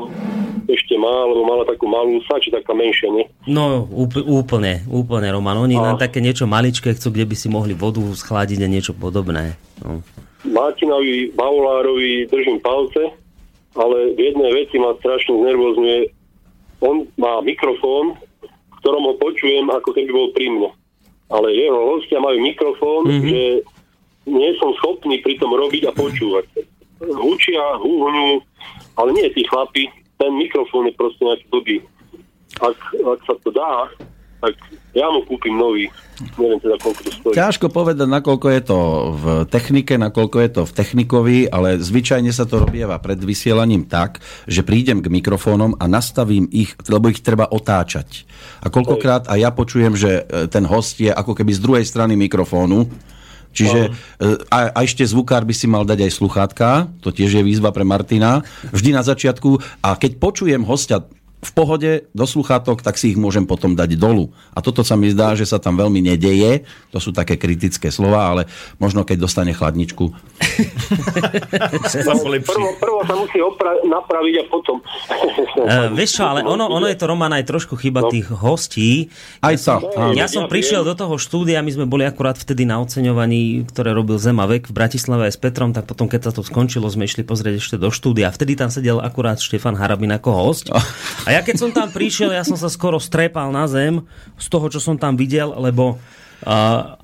[0.72, 3.26] ešte má, lebo mala takú malú, či taká menšia, nie?
[3.46, 5.60] No, úp- úplne, úplne, Roman.
[5.62, 8.96] Oni len A- také niečo maličké chcú, kde by si mohli vodu schladiť a niečo
[8.96, 9.60] podobné.
[9.84, 10.02] No.
[10.46, 13.14] Martinovi Baulárovi držím palce,
[13.76, 16.00] ale v jednej veci ma strašne znervozňuje.
[16.86, 20.70] On má mikrofón, v ktorom ho počujem, ako keby bol pri mne.
[21.34, 23.26] Ale jeho hostia majú mikrofón, mm-hmm.
[23.26, 23.42] že
[24.26, 26.46] nie som schopný pri tom robiť a počúvať.
[27.00, 28.42] Hučia, húhňu,
[28.98, 31.78] ale nie tí chlapi, ten mikrofón je proste nejaký blbý.
[32.64, 33.92] Ak, ak sa to dá,
[34.40, 34.56] tak
[34.96, 35.92] ja mu kúpim nový.
[36.40, 37.34] Neviem teda, koľko to stojí.
[37.36, 38.80] Ťažko povedať, nakoľko je to
[39.12, 44.24] v technike, nakoľko je to v technikovi, ale zvyčajne sa to robieva pred vysielaním tak,
[44.48, 48.24] že prídem k mikrofónom a nastavím ich, lebo ich treba otáčať.
[48.64, 52.16] A koľkokrát a ja počujem, že e, ten host je ako keby z druhej strany
[52.16, 52.88] mikrofónu,
[53.56, 53.90] Čiže e,
[54.52, 57.88] a, a ešte zvukár by si mal dať aj sluchátka, to tiež je výzva pre
[57.88, 58.44] Martina,
[58.76, 59.80] vždy na začiatku.
[59.80, 61.08] A keď počujem hostia
[61.46, 64.28] v pohode do sluchátok, tak si ich môžem potom dať dolu.
[64.52, 66.66] A toto sa mi zdá, že sa tam veľmi nedeje.
[66.90, 68.42] To sú také kritické slova, ale
[68.76, 70.10] možno keď dostane chladničku.
[72.42, 74.78] Prvo, prvo sa musí opra- napraviť a potom.
[75.56, 78.10] Uh, vieš čo, ale ono, ono je to, Roman, aj trošku chyba No.
[78.10, 79.10] tých hostí.
[79.40, 79.78] Aj sa.
[79.78, 80.14] áno.
[80.14, 80.90] Ja som Ja prišiel viem.
[80.90, 85.26] do toho štúdia, my sme boli akurát vtedy na oceňovaní, ktoré robil Zemavek v Bratislave
[85.26, 88.30] aj s Petrom, tak potom, keď sa to skončilo, sme išli pozrieť ešte do štúdia.
[88.30, 90.66] Vtedy tam sedel akurát Štefan Harabin ako host.
[91.28, 94.00] A ja keď som tam prišiel, ja som sa skoro strepal na zem
[94.40, 96.00] z toho, čo som tam videl, lebo
[96.48, 96.96] uh,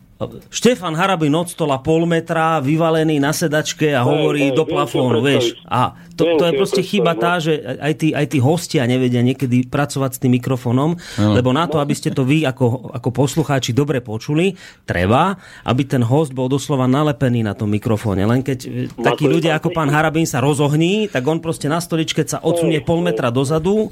[0.51, 4.73] Štefan Harabin od stola pol metra, vyvalený na sedačke a hovorí hej, do viem si
[4.73, 5.45] plafónu, vieš.
[5.65, 7.43] A to, to je proste chyba tá, no.
[7.43, 11.81] že aj tí, aj tí hostia nevedia niekedy pracovať s tým mikrofónom, lebo na to,
[11.81, 14.53] aby ste to vy ako, ako poslucháči dobre počuli,
[14.85, 15.33] treba,
[15.65, 18.27] aby ten host bol doslova nalepený na tom mikrofóne.
[18.27, 21.81] Len keď e, No takí ľudia ako pán Harabín sa rozohní, tak on proste na
[21.81, 23.89] stoličke sa odsunie pol metra dozadu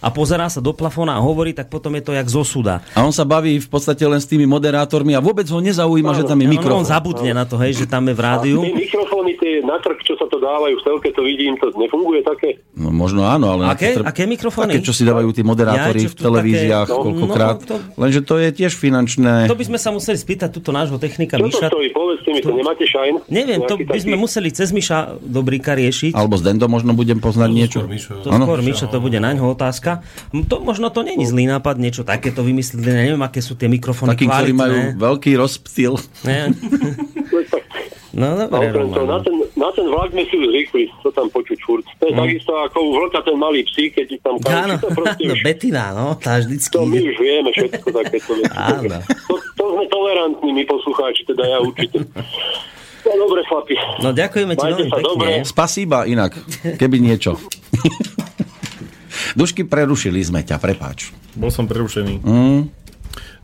[0.00, 2.80] a pozerá sa do plafóna a hovorí, tak potom je to jak zosuda.
[2.96, 6.24] A on sa baví v podstate len s tými moderátormi a vôbec ho nezaujíma, že
[6.24, 6.84] tam je On, on mikrofón.
[6.84, 8.58] zabudne na to, hej, že tam je v rádiu.
[8.60, 12.20] Tie mikrofóny, tie na krk, čo sa to dávajú v telke, to vidím, to nefunguje
[12.20, 12.58] také.
[12.72, 13.68] No možno áno, ale...
[13.68, 13.92] Aké?
[13.92, 14.72] to treb- Aké mikrofóny?
[14.74, 17.56] Také, čo si dávajú tí moderátori Ja, v televíziách také- no, koľkokrát.
[17.56, 19.46] no, to- Lenže to je tiež finančné...
[19.46, 21.66] To by sme sa museli spýtať túto nášho technika Čo to Miša.
[21.68, 21.88] stojí?
[21.90, 23.12] Povedzte mi, to nemáte šajn?
[23.28, 24.24] Neviem, to by sme taký?
[24.24, 26.12] museli cez Miša Dobríka riešiť.
[26.12, 27.78] Alebo z Dendo možno budem poznať niečo.
[27.84, 28.24] Mišo.
[28.24, 28.44] To Áno.
[28.44, 30.02] skôr Mišo, to bude na ňo otázka.
[30.48, 32.80] To, možno to není zlý nápad, niečo takéto vymyslieť.
[32.80, 35.94] Ja neviem, aké sú tie mikrofóny ktorí majú veľký rozptyl.
[36.24, 36.48] Ne?
[38.10, 39.06] No dobre, Roman.
[39.06, 41.86] na ten, na ten vlak sme si už zvykli, to tam počuť furt.
[42.02, 45.34] To je takisto ako u vlka ten malý psí, keď tam Áno, to proste áno,
[45.38, 48.50] už, Betina, no, tá vždycky to my už vieme všetko takéto veci.
[48.50, 48.98] Áno.
[49.30, 52.02] To, to sme tolerantní, my poslucháči, teda ja určite.
[53.00, 53.74] No dobre, chlapi.
[54.02, 55.06] No ďakujeme ti veľmi pekne.
[55.06, 55.30] dobre.
[55.46, 56.34] Spasíba inak,
[56.82, 57.38] keby niečo.
[59.38, 61.14] Dušky, prerušili sme ťa, prepáč.
[61.38, 62.26] Bol som prerušený.
[62.26, 62.60] Mm.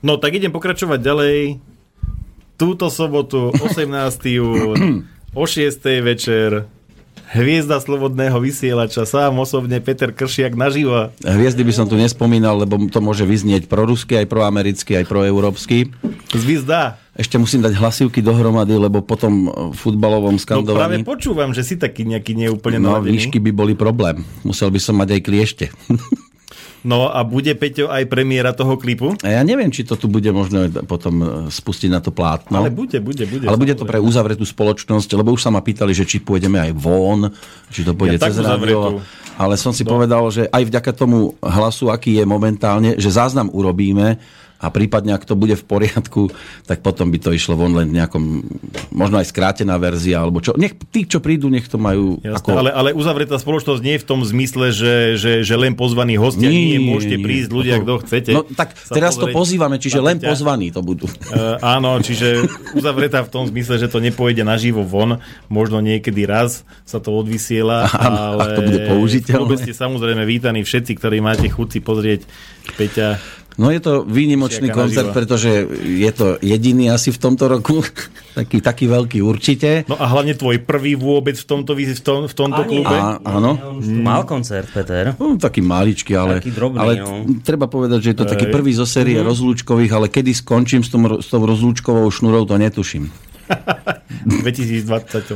[0.03, 1.37] No tak idem pokračovať ďalej.
[2.57, 3.85] Túto sobotu, 18.
[4.33, 5.77] jún, o 6.
[6.01, 6.65] večer,
[7.29, 11.13] hviezda slobodného vysielača, sám osobne Peter Kršiak naživo.
[11.21, 15.93] Hviezdy by som tu nespomínal, lebo to môže vyznieť prorusky, aj proamericky, aj proeurópsky.
[16.33, 16.97] Zvizda.
[17.13, 21.05] Ešte musím dať hlasivky dohromady, lebo potom v futbalovom No práve skandovaní...
[21.05, 23.21] počúvam, že si taký nejaký neúplne No, naladený.
[23.21, 24.25] výšky by boli problém.
[24.41, 25.65] Musel by som mať aj kliešte.
[26.87, 29.19] No a bude, Peťo, aj premiéra toho klipu?
[29.27, 32.63] A ja neviem, či to tu bude možné potom e, spustiť na to plátno.
[32.63, 33.45] Ale bude, bude, bude.
[33.45, 36.73] Ale bude to pre uzavretú spoločnosť, lebo už sa ma pýtali, že či pôjdeme aj
[36.79, 37.35] von,
[37.75, 39.03] či to pôjde Ja cez rádio.
[39.37, 44.17] Ale som si povedal, že aj vďaka tomu hlasu, aký je momentálne, že záznam urobíme
[44.61, 46.29] a prípadne, ak to bude v poriadku,
[46.69, 48.25] tak potom by to išlo von len v nejakom,
[48.93, 50.53] možno aj skrátená verzia, alebo čo.
[50.55, 52.49] Nech tí, čo prídu, nech to majú Jasné, ako...
[52.53, 56.53] ale, ale uzavretá spoločnosť nie je v tom zmysle, že, že, že len pozvaní hostia.
[56.53, 58.31] Nie, nie, môžete prísť ľudia, kto chcete.
[58.37, 61.07] No tak teraz to pozrieť pozývame, čiže len pozvaní to budú.
[61.31, 66.67] Uh, áno, čiže uzavretá v tom zmysle, že to nepôjde naživo von, možno niekedy raz
[66.83, 69.55] sa to odvysiela, Áno, ale ak to bude použiteľné.
[69.63, 72.21] ste samozrejme vítaní všetci, ktorí máte chuť si pozrieť
[72.75, 73.23] Peťa.
[73.57, 75.49] No je to výnimočný koncert, pretože
[75.81, 77.81] je to jediný asi v tomto roku,
[78.39, 79.89] taký, taký veľký určite.
[79.89, 82.71] No a hlavne tvoj prvý vôbec v tomto, v tom, v tomto Ani.
[82.71, 82.97] klube.
[82.97, 83.81] A, áno.
[83.81, 85.17] Tu mal koncert, Peter.
[85.17, 87.25] No, taký maličký, ale, Taký drobný, ale no.
[87.41, 91.09] treba povedať, že je to taký prvý zo série rozlúčkových, ale kedy skončím s, tom,
[91.17, 93.09] s tou rozlúčkovou šnurou, to netuším.
[94.45, 95.33] 2028.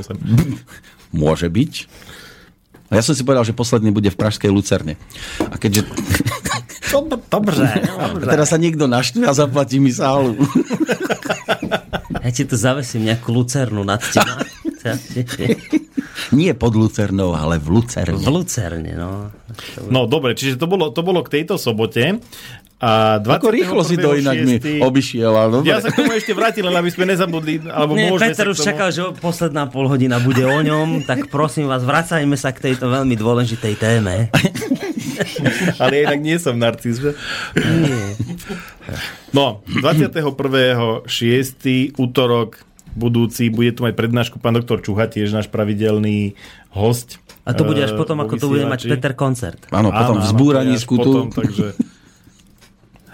[1.16, 1.72] Môže byť.
[2.90, 4.98] A ja som si povedal, že posledný bude v Pražskej Lucerne.
[5.38, 5.86] A keďže
[6.90, 7.54] Dobre, dobre.
[7.98, 10.36] a teraz sa niekto naštve a zaplatí mi sálu.
[12.20, 14.44] Ja ti tu zavesím nejakú lucernu nad teba.
[16.36, 18.16] Nie pod Lucernou, ale v Lucerne.
[18.16, 19.32] V Lucerne, no.
[19.88, 22.20] No dobre, čiže to bolo, to bolo k tejto sobote.
[22.80, 23.28] A 21.
[23.36, 25.32] Ako rýchlo si to inak mi obišiel.
[25.36, 25.68] Ale dobre.
[25.68, 28.68] Ja sa k tomu ešte vrátim, len aby sme nezabudli, alebo Nie, Peter už tomu...
[28.72, 32.88] čakal, že posledná pol hodina bude o ňom, tak prosím vás, vracajme sa k tejto
[32.88, 34.32] veľmi dôležitej téme.
[35.82, 37.12] Ale ja inak nie som narcis, že?
[39.30, 41.06] No, 21.6.
[41.96, 46.34] útorok budúci, bude tu mať prednášku pán doktor Čuha, tiež náš pravidelný
[46.74, 47.22] host.
[47.46, 48.90] A to bude až eh, potom, ako to bude mať.
[48.90, 49.62] Peter koncert.
[49.70, 51.06] Áno, potom v Áno, áno, zbúraní skutu.
[51.06, 51.72] Potom, takže...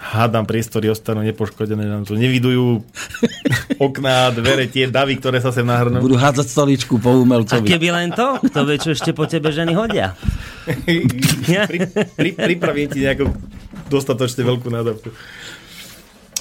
[0.07, 2.81] hádam priestory ostanú nepoškodené, nám tu nevidujú
[3.87, 5.99] okná, dvere, tie davy, ktoré sa sem nahrnú.
[5.99, 7.67] Budú hádzať stoličku po A umelcovi.
[7.67, 10.15] keby len to, kto vie, čo ešte po tebe ženy hodia.
[11.67, 11.77] pri,
[12.15, 13.27] pri, pripravím ti nejakú
[13.91, 15.11] dostatočne veľkú nádavku.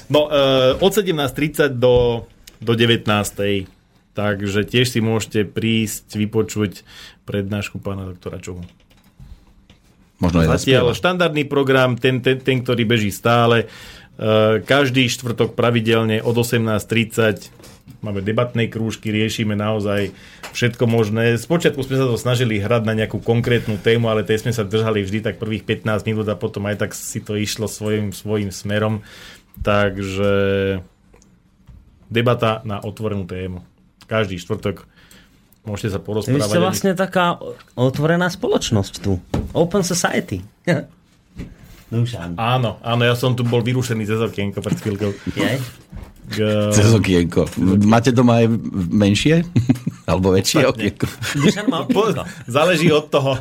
[0.06, 2.26] No, uh, od 17.30 do,
[2.62, 3.02] do 19.
[4.16, 6.86] Takže tiež si môžete prísť vypočuť
[7.28, 8.64] prednášku pána doktora Čohu.
[10.16, 11.00] Možno aj Zatiaľ zaspieva.
[11.00, 13.68] štandardný program, ten, ten, ten ktorý beží stále.
[14.16, 17.52] Uh, každý štvrtok pravidelne od 18.30
[18.00, 20.10] máme debatné krúžky, riešime naozaj
[20.56, 21.36] všetko možné.
[21.36, 25.04] Spočiatku sme sa to snažili hrať na nejakú konkrétnu tému, ale tej sme sa držali
[25.04, 29.04] vždy tak prvých 15 minút a potom aj tak si to išlo svojim, svojim smerom.
[29.60, 30.32] Takže
[32.08, 33.64] debata na otvorenú tému.
[34.06, 34.86] Každý štvrtok
[35.66, 36.48] môžete sa Vy porozprávať.
[36.48, 37.36] ste vlastne taká
[37.74, 39.18] otvorená spoločnosť tu.
[39.52, 40.40] Open society.
[41.92, 42.34] Dušan.
[42.34, 45.10] Áno, áno, ja som tu bol vyrušený cez okienko pred chvíľkou.
[45.38, 45.62] Jej?
[46.26, 47.46] K- Cez okienko.
[47.86, 48.46] Máte doma aj
[48.90, 49.46] menšie?
[50.10, 51.06] Alebo väčšie okienko?
[52.46, 53.34] Záleží od toho,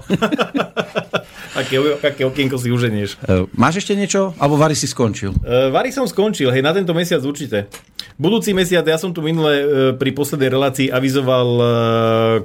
[1.61, 3.21] aké, aké okienko si uženieš.
[3.21, 4.33] E, Máš ešte niečo?
[4.41, 5.29] Alebo Vary si skončil?
[5.45, 7.69] Uh, Vary som skončil, hej, na tento mesiac určite.
[8.15, 11.67] Budúci mesiac, ja som tu minule uh, pri poslednej relácii avizoval uh,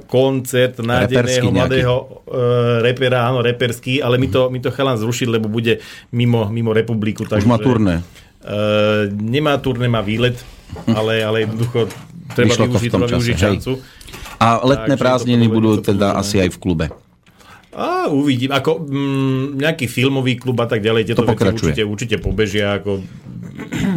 [0.05, 5.49] koncert nádeného mladého uh, repera, áno, reperský, ale mi to, mi to chalan zrušiť, lebo
[5.49, 7.23] bude mimo, mimo republiku.
[7.25, 8.05] Už má turné.
[8.41, 10.37] Uh, nemá turné, má výlet,
[10.89, 11.85] ale, ale jednoducho
[12.33, 13.43] treba Vyšlo to v využiť, tom čase, využiť hej.
[13.45, 13.71] šancu.
[14.41, 16.85] A letné prázdniny budú teda asi aj v klube.
[17.71, 22.15] A uvidím, ako mm, nejaký filmový klub a tak ďalej, tieto To veci určite, určite
[22.19, 22.99] pobežia, ako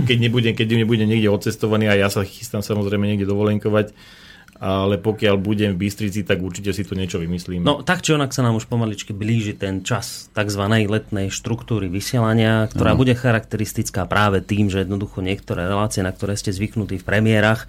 [0.09, 3.91] keď nebude, keď nebude niekde odcestovaný a ja sa chystám samozrejme niekde dovolenkovať,
[4.65, 7.61] ale pokiaľ budem v Bystrici, tak určite si tu niečo vymyslím.
[7.61, 10.63] No tak či onak sa nám už pomaličky blíži ten čas tzv.
[10.65, 16.49] letnej štruktúry vysielania, ktorá bude charakteristická práve tým, že jednoducho niektoré relácie, na ktoré ste
[16.49, 17.69] zvyknutí v premiérach,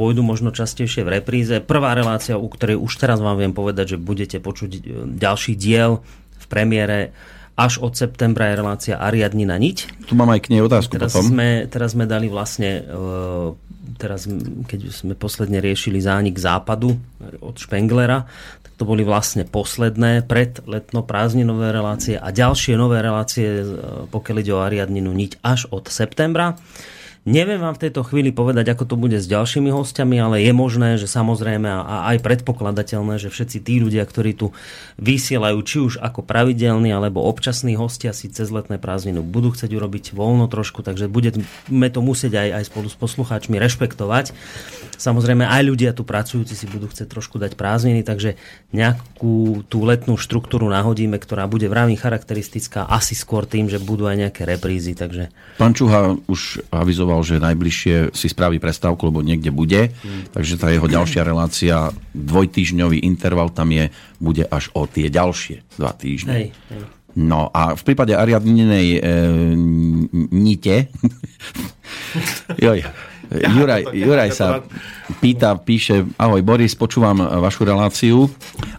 [0.00, 1.60] pôjdu možno častejšie v repríze.
[1.60, 4.80] Prvá relácia, u ktorej už teraz vám viem povedať, že budete počuť e,
[5.20, 6.00] ďalší diel
[6.40, 7.12] v premiére
[7.60, 10.08] až od septembra je relácia Ariadnina niť.
[10.08, 11.28] Tu mám aj k nej otázku Teraz potom.
[11.28, 12.92] sme, teraz sme dali vlastne, e,
[14.00, 14.24] teraz
[14.64, 16.96] keď sme posledne riešili zánik západu
[17.44, 18.24] od Špenglera,
[18.64, 23.64] tak to boli vlastne posledné pred letno-prázdninové relácie a ďalšie nové relácie, e,
[24.08, 26.56] pokiaľ ide o Ariadninu niť až od septembra.
[27.30, 30.98] Neviem vám v tejto chvíli povedať, ako to bude s ďalšími hostiami, ale je možné,
[30.98, 34.50] že samozrejme a aj predpokladateľné, že všetci tí ľudia, ktorí tu
[34.98, 40.10] vysielajú, či už ako pravidelní alebo občasní hostia si cez letné prázdniny budú chcieť urobiť
[40.10, 44.34] voľno trošku, takže budeme to musieť aj, aj spolu s poslucháčmi rešpektovať.
[44.98, 48.42] Samozrejme aj ľudia tu pracujúci si budú chcieť trošku dať prázdniny, takže
[48.74, 54.28] nejakú tú letnú štruktúru nahodíme, ktorá bude vravím charakteristická asi skôr tým, že budú aj
[54.28, 59.92] nejaké reprízy, takže Pán Čuha už avizoval, že najbližšie si spraví prestávku, lebo niekde bude.
[60.32, 65.92] Takže tá jeho ďalšia relácia, dvojtýždňový interval tam je, bude až o tie ďalšie dva
[65.92, 66.32] týždne.
[66.32, 66.82] hej, hej.
[67.10, 68.98] No a v prípade Ariadninej e,
[70.30, 70.86] nite,
[72.70, 72.86] joj,
[73.30, 74.58] Juraj, to- Juraj sa
[75.22, 78.26] pýta, píše, ahoj Boris, počúvam vašu reláciu.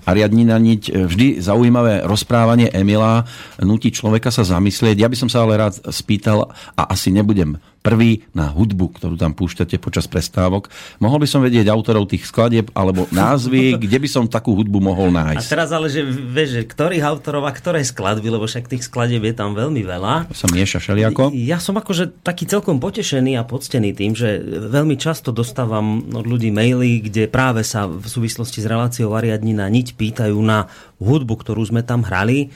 [0.03, 3.23] Ariadnina niť, vždy zaujímavé rozprávanie Emila
[3.63, 4.99] nutí človeka sa zamyslieť.
[4.99, 9.33] Ja by som sa ale rád spýtal a asi nebudem prvý na hudbu, ktorú tam
[9.33, 10.69] púšťate počas prestávok.
[11.01, 15.09] Mohol by som vedieť autorov tých skladieb alebo názvy, kde by som takú hudbu mohol
[15.11, 15.49] A nájsť.
[15.49, 19.33] teraz ale, že vieš, že ktorých autorov a ktoré skladby, lebo však tých skladieb je
[19.33, 20.29] tam veľmi veľa.
[20.29, 21.33] Sa mieša všelijako.
[21.33, 26.53] Ja som akože taký celkom potešený a poctený tým, že veľmi často dostávam od ľudí
[26.53, 30.69] maily, kde práve sa v súvislosti s reláciou Ariadnina niť pýtajú na
[31.01, 32.53] hudbu, ktorú sme tam hrali.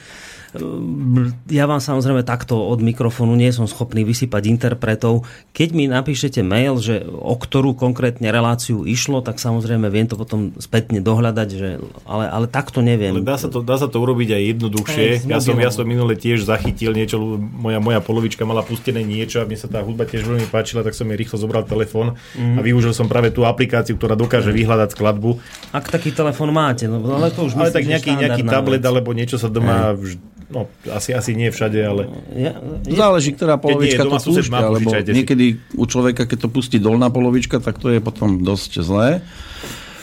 [1.48, 5.22] Ja vám samozrejme takto od mikrofónu nie som schopný vysypať interpretov.
[5.52, 10.52] Keď mi napíšete mail, že o ktorú konkrétne reláciu išlo, tak samozrejme viem to potom
[10.56, 11.70] spätne dohľadať, že,
[12.04, 13.16] ale, ale takto neviem.
[13.16, 15.06] Ale dá sa, to, dá sa to urobiť aj jednoduchšie.
[15.22, 19.40] Hej, ja, som, ja som minule tiež zachytil niečo, moja, moja polovička mala pustené niečo
[19.40, 22.56] a mne sa tá hudba tiež veľmi páčila, tak som jej rýchlo zobral telefón Mhm.
[22.56, 25.40] a využil som práve tú aplikáciu, ktorá dokáže vyhľadať skladbu.
[25.72, 28.88] Ak taký telefon máte, no, ale to už Ale myslím, tak nejaký, nejaký tablet vec.
[28.88, 30.16] alebo niečo sa doma, vž,
[30.50, 32.02] no asi, asi nie všade, ale
[32.34, 32.54] Ja,
[32.86, 36.78] je, Záleží, ktorá Keď nie polovička to púšťa, lebo niekedy u človeka, keď to pustí
[36.78, 39.10] dolná polovička, tak to je potom dosť zlé.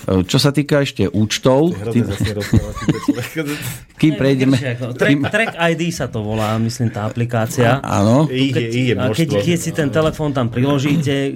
[0.04, 2.04] E, Čo sa týka ešte účtov, tým,
[4.02, 4.56] kým prejdeme...
[4.96, 7.80] Track, track ID sa to volá, myslím, tá aplikácia.
[7.80, 9.40] Áno, keď, množstvo.
[9.40, 11.32] keď si ten telefón tam priložíte, e,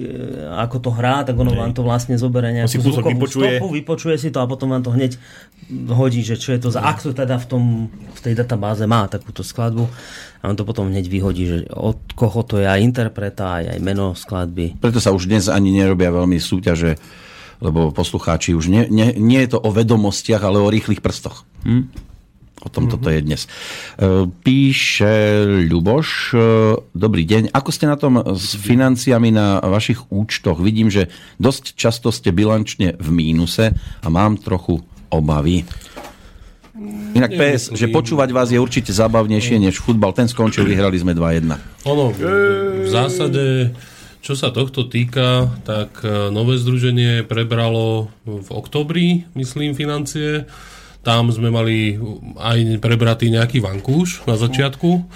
[0.52, 3.56] ako to hrá, tak ono vám to vlastne zoberie nejakú zvukovú vypočuje.
[3.56, 5.16] stopu, vypočuje si to a potom vám to hneď
[5.88, 6.84] hodí, že čo je to za...
[6.84, 9.88] Ak to teda v, tom, v tej databáze má takúto skladbu,
[10.38, 13.78] a on to potom hneď vyhodí, že od koho to je aj interpreta, aj, aj
[13.82, 14.78] meno skladby.
[14.78, 16.94] preto sa už dnes ani nerobia veľmi súťaže,
[17.58, 21.42] lebo poslucháči už nie, nie, nie je to o vedomostiach, ale o rýchlych prstoch.
[21.66, 21.90] Hm?
[22.58, 23.46] O tom toto je dnes.
[23.46, 23.48] E,
[24.26, 26.38] Píše Ľuboš, e,
[26.90, 27.54] dobrý deň.
[27.54, 30.58] Ako ste na tom s financiami na vašich účtoch?
[30.58, 31.06] Vidím, že
[31.38, 35.62] dosť často ste bilančne v mínuse a mám trochu obavy.
[37.14, 40.14] Inak PS, že počúvať vás je určite zábavnejšie než futbal.
[40.14, 41.58] Ten skončil, vyhrali sme 2-1.
[41.90, 43.74] Ono, v zásade,
[44.18, 50.44] čo sa tohto týka, tak e, nové združenie prebralo v oktobri, myslím, financie.
[51.06, 51.96] Tam sme mali
[52.36, 55.06] aj prebratý nejaký vankúš na začiatku.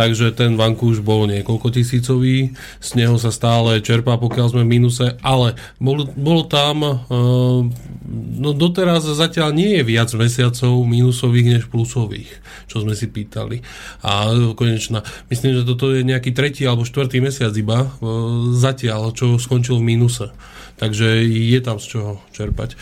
[0.00, 5.20] Takže ten vankúš bol niekoľko tisícový, z neho sa stále čerpá, pokiaľ sme v mínuse,
[5.20, 6.92] ale bolo, bolo tam, e,
[8.40, 12.32] no doteraz zatiaľ nie je viac mesiacov mínusových než plusových,
[12.64, 13.60] čo sme si pýtali.
[14.00, 17.88] A konečná, myslím, že toto je nejaký tretí alebo štvrtý mesiac iba e,
[18.56, 20.32] zatiaľ, čo skončil v mínuse.
[20.80, 22.72] Takže je tam z čoho čerpať.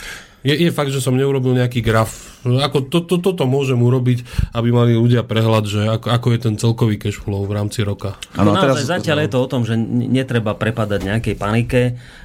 [0.46, 2.37] Je, je fakt, že som neurobil nejaký graf.
[2.46, 4.22] Ako to, to, toto môžem urobiť,
[4.54, 8.14] aby mali ľudia prehľad, že ako, ako je ten celkový cash flow v rámci roka.
[8.38, 11.80] Áno, no, naozaj zatiaľ je to o tom, že netreba prepadať nejakej panike,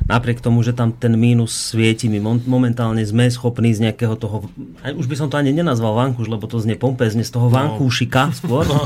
[0.06, 4.46] napriek tomu, že tam ten mínus svieti, my momentálne sme schopní z nejakého toho,
[4.84, 8.68] už by som to ani nenazval vankúš, lebo to znie pompezne, z toho vankúšika skôr.
[8.70, 8.86] No.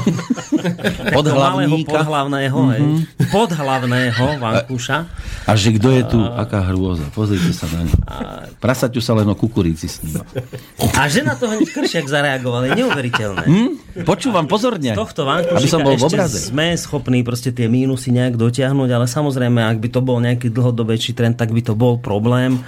[1.18, 2.04] Podhlavníka.
[2.04, 3.30] Podhlavného, mm-hmm.
[3.32, 4.98] podhlavného vankúša.
[5.48, 6.20] A že kto je tu?
[6.20, 7.08] Aká hrôza.
[7.14, 7.96] Pozrite sa na ňu.
[8.60, 10.28] Prasaťu sa len o kukurici sníva.
[10.98, 13.46] A že na to hneď Kršiak zareagoval, je neuveriteľné.
[13.46, 13.70] Hm?
[14.04, 14.94] Počúvam pozorne.
[14.94, 19.62] Z tohto Aby som bol ešte sme schopní proste tie mínusy nejak dotiahnuť, ale samozrejme,
[19.64, 22.62] ak by to bol nejaký dlhodobejší trend, tak by to bol problém.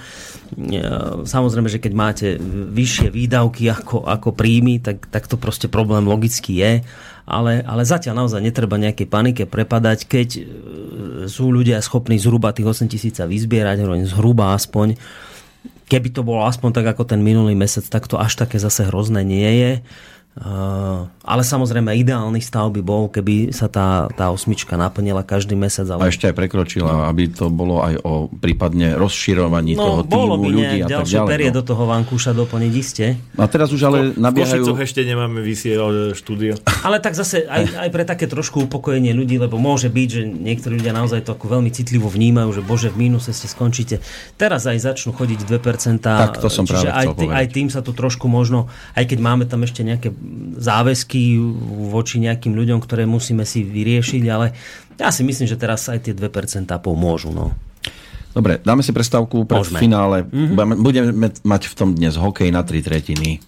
[1.22, 2.26] Samozrejme, že keď máte
[2.74, 6.72] vyššie výdavky ako, ako príjmy, tak, tak to proste problém logicky je.
[7.30, 10.42] Ale, ale zatiaľ naozaj netreba nejakej panike prepadať, keď e,
[11.30, 14.98] sú ľudia schopní zhruba tých 8 tisíca vyzbierať, zhruba aspoň.
[15.90, 19.26] Keby to bolo aspoň tak ako ten minulý mesiac, tak to až také zase hrozné
[19.26, 19.72] nie je.
[20.38, 25.90] Uh, ale samozrejme ideálny stav by bol, keby sa tá, tá osmička naplnila každý mesiac.
[25.90, 30.14] A Ale ešte aj prekročila, aby to bolo aj o prípadne rozširovaní toho no, týmu
[30.14, 31.30] bolo by ľudí a tak ďalšie ďalej.
[31.34, 31.56] perie no.
[31.58, 33.06] do toho vankúša doplniť iste.
[33.34, 34.70] A teraz už ale V nabiehajú...
[34.70, 36.54] Košicoch ešte nemáme vysielal štúdio.
[36.86, 40.78] Ale tak zase aj, aj pre také trošku upokojenie ľudí, lebo môže byť, že niektorí
[40.78, 43.98] ľudia naozaj to ako veľmi citlivo vnímajú, že bože v mínuse ste skončíte.
[44.38, 46.00] Teraz aj začnú chodiť 2%.
[46.00, 49.44] Tak, to som práve aj, tý, aj tým sa tu trošku možno, aj keď máme
[49.44, 50.19] tam ešte nejaké
[50.60, 51.40] záväzky
[51.90, 54.52] voči nejakým ľuďom, ktoré musíme si vyriešiť, ale
[55.00, 57.32] ja si myslím, že teraz aj tie 2% pomôžu.
[57.32, 57.56] No.
[58.30, 59.78] Dobre, dáme si prestávku pred Môžeme.
[59.80, 60.16] finále.
[60.28, 60.78] Mm-hmm.
[60.78, 61.10] Budeme
[61.42, 63.42] mať v tom dnes hokej na tri tretiny.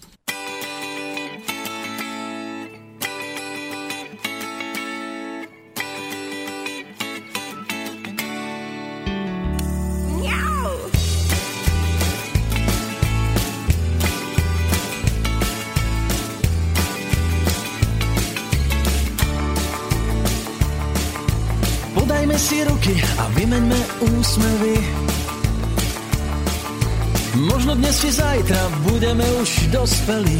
[29.83, 30.39] Dospelí.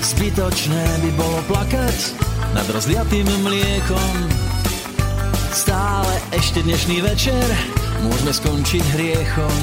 [0.00, 2.16] Zbytočné by bolo plakať
[2.56, 4.14] nad rozliatým mliekom.
[5.52, 7.44] Stále ešte dnešný večer
[8.08, 9.60] môžeme skončiť hriechom.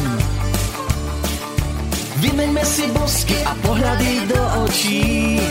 [2.21, 5.41] Vymeňme si bosky a pohľady do očí.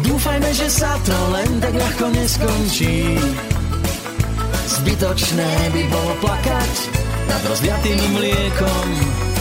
[0.00, 3.20] Dúfajme, že sa to len tak ľahko neskončí.
[4.80, 6.72] Zbytočné by bolo plakať
[7.28, 9.31] nad rozliatým mliekom.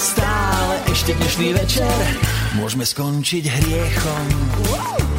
[0.00, 2.00] Stále ešte dnešný večer
[2.56, 4.26] môžeme skončiť hriechom.
[4.72, 5.09] Lásku,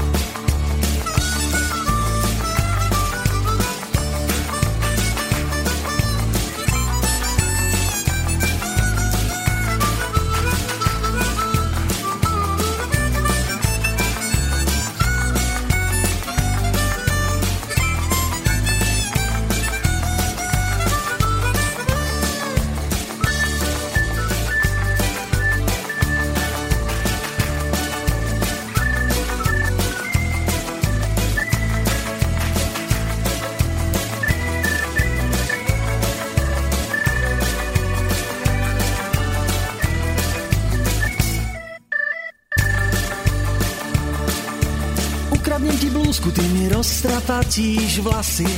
[47.51, 48.53] roztrapatíš vlasy.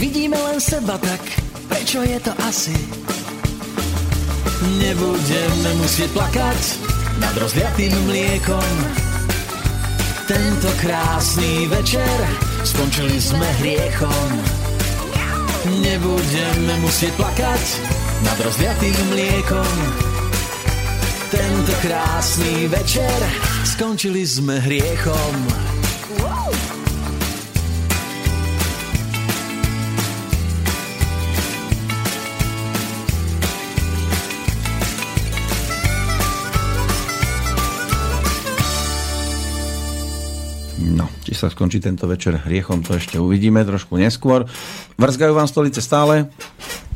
[0.00, 1.20] Vidíme len seba, tak
[1.68, 2.72] prečo je to asi?
[4.80, 6.60] Nebudeme musieť plakať
[7.20, 8.72] nad rozliatým mliekom.
[10.24, 12.16] Tento krásny večer
[12.64, 14.28] skončili sme hriechom.
[15.84, 17.64] Nebudeme musieť plakať
[18.24, 19.74] nad rozliatým mliekom.
[21.28, 23.18] Tento krásny večer
[23.68, 25.63] skončili sme hriechom.
[41.44, 44.48] Sa skončí tento večer hriechom, to ešte uvidíme trošku neskôr.
[44.96, 46.32] Vrzgajú vám stolice stále?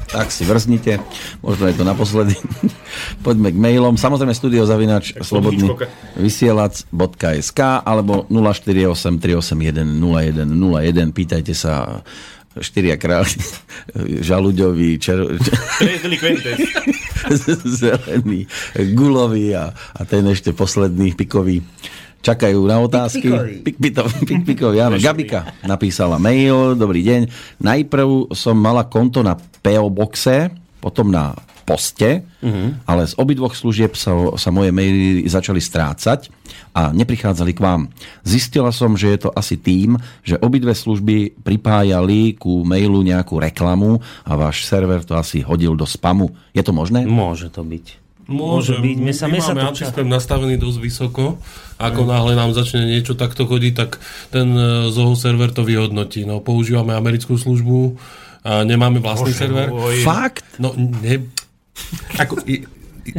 [0.09, 1.05] Tak si vrznite,
[1.45, 2.33] možno je to naposledy.
[3.27, 4.01] Poďme k mailom.
[4.01, 5.69] Samozrejme studio zavinač slobodný
[6.17, 11.13] vysielac.sk alebo 048 381 0101.
[11.13, 12.01] Pýtajte sa
[12.57, 13.37] štyria králi,
[14.29, 15.21] žaluďový, čer...
[17.79, 18.49] Zelený,
[18.97, 21.61] gulový a, a ten ešte posledný pikový
[22.23, 23.29] čakajú na otázky.
[24.27, 24.97] Pikpikový, áno.
[24.99, 27.21] Gabika napísala mail, dobrý deň.
[27.63, 31.35] Najprv som mala konto na PO Boxe, potom na
[31.69, 32.81] poste, uh-huh.
[32.89, 36.33] ale z obidvoch služieb sa, sa moje maily začali strácať
[36.73, 37.93] a neprichádzali k vám.
[38.25, 44.01] Zistila som, že je to asi tým, že obidve služby pripájali ku mailu nejakú reklamu
[44.25, 46.33] a váš server to asi hodil do spamu.
[46.57, 47.05] Je to možné?
[47.05, 48.08] Môže to byť.
[48.29, 48.97] Môže byť.
[49.01, 51.41] Mne sa, my mne máme antisystem nastavený dosť vysoko.
[51.81, 53.97] Ako náhle nám začne niečo takto chodiť, tak
[54.29, 56.29] ten e, Zoho server to vyhodnotí.
[56.29, 57.97] No, používame americkú službu
[58.45, 59.73] a nemáme vlastný Bože server.
[59.73, 60.05] môj.
[60.05, 60.45] Fakt?
[60.61, 61.25] No, ne...
[62.23, 62.45] Ako,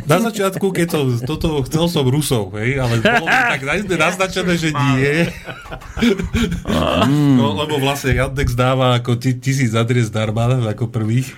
[0.05, 3.63] na začiatku, keď som toto chcel som Rusov, hej, ale bolo mi tak
[4.09, 5.27] naznačené, že nie.
[7.09, 11.33] No, lebo vlastne Yandex dáva ako ti, tisíc adres zdarma, ako prvých,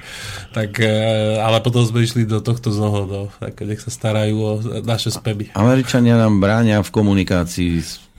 [0.52, 0.92] tak, e,
[1.40, 4.52] ale potom sme išli do tohto znoho, no, tak nech sa starajú o
[4.84, 5.52] naše spamy.
[5.56, 8.11] Američania nám bráňa v komunikácii s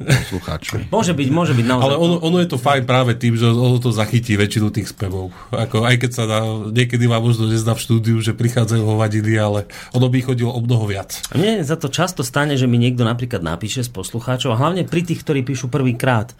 [0.00, 0.88] poslucháčmi.
[0.88, 1.84] Môže byť, môže byť naozaj.
[1.84, 5.28] Ale ono, ono je to fajn práve tým, že ono to zachytí väčšinu tých spevov.
[5.52, 6.40] Ako, aj keď sa dá,
[6.72, 10.88] niekedy má možno nezdá v štúdiu, že prichádzajú hovadiny, ale ono by chodilo o mnoho
[10.88, 11.20] viac.
[11.30, 14.88] A Mne za to často stane, že mi niekto napríklad napíše z poslucháčov, a hlavne
[14.88, 16.32] pri tých, ktorí píšu prvýkrát.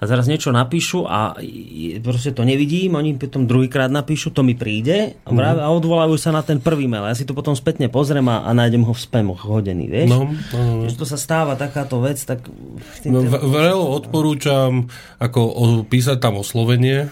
[0.00, 1.40] A zaraz niečo napíšu a
[2.04, 6.30] proste to nevidím, oni potom druhýkrát napíšu, to mi príde a, práve, a odvolajú sa
[6.36, 7.08] na ten prvý mail.
[7.08, 10.08] Ja si to potom spätne pozriem a, a nájdem ho v spamoch hodený, vieš?
[10.12, 10.84] No, no, no.
[10.84, 12.44] Že to sa stáva takáto vec, tak...
[13.06, 14.90] No, v- vrelo odporúčam
[15.22, 17.08] ako o, písať tam oslovenie,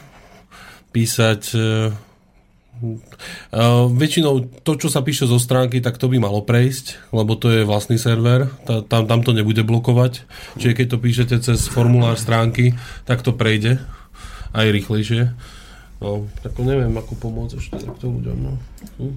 [0.90, 1.42] písať
[3.54, 7.48] Uh, väčšinou to, čo sa píše zo stránky, tak to by malo prejsť, lebo to
[7.54, 10.26] je vlastný server, tá, tam, tam to nebude blokovať.
[10.58, 12.74] Čiže keď to píšete cez formulár stránky,
[13.06, 13.78] tak to prejde
[14.52, 15.32] aj rýchlejšie.
[16.02, 18.36] No, tak neviem, ako pomôcť ešte takto ľuďom.
[18.42, 18.52] No.
[19.00, 19.14] Hm?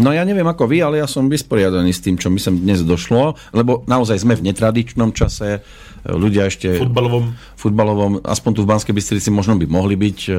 [0.00, 2.80] No ja neviem ako vy, ale ja som vysporiadaný s tým, čo mi sem dnes
[2.80, 5.60] došlo, lebo naozaj sme v netradičnom čase,
[6.02, 7.30] ľudia ešte Futbalovom.
[7.54, 10.32] futbalovom, aspoň tu v Banskej Bystrici možno by mohli byť e,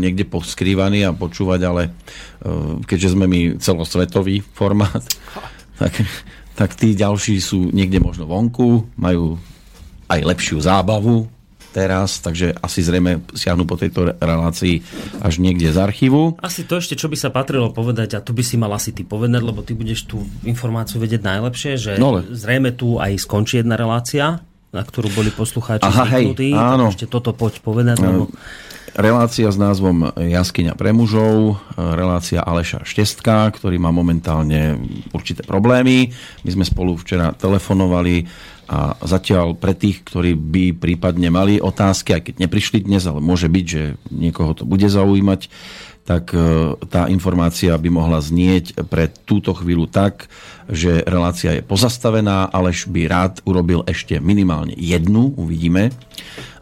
[0.00, 1.90] niekde poskrývaní a počúvať, ale e,
[2.88, 5.04] keďže sme my celosvetový formát,
[5.80, 5.92] tak,
[6.56, 9.36] tak tí ďalší sú niekde možno vonku, majú
[10.08, 11.28] aj lepšiu zábavu
[11.78, 14.82] teraz, takže asi zrejme siahnu po tejto relácii
[15.22, 16.34] až niekde z archívu.
[16.42, 19.06] Asi to ešte, čo by sa patrilo povedať, a tu by si mal asi ty
[19.06, 23.78] povedať, lebo ty budeš tú informáciu vedieť najlepšie, že No zrejme tu aj skončí jedna
[23.78, 24.42] relácia,
[24.74, 26.48] na ktorú boli poslucháči Aha, hej, zvyknutí.
[26.58, 26.90] áno.
[26.90, 28.26] Tak ešte toto poď povedať, lebo
[28.98, 34.74] Relácia s názvom Jaskyňa pre mužov, relácia Aleša Štestka, ktorý má momentálne
[35.14, 36.10] určité problémy.
[36.42, 38.26] My sme spolu včera telefonovali
[38.68, 43.48] a zatiaľ pre tých, ktorí by prípadne mali otázky, aj keď neprišli dnes, ale môže
[43.48, 45.48] byť, že niekoho to bude zaujímať,
[46.08, 50.32] tak e, tá informácia by mohla znieť pre túto chvíľu tak,
[50.68, 55.92] že relácia je pozastavená, Aleš by rád urobil ešte minimálne jednu, uvidíme,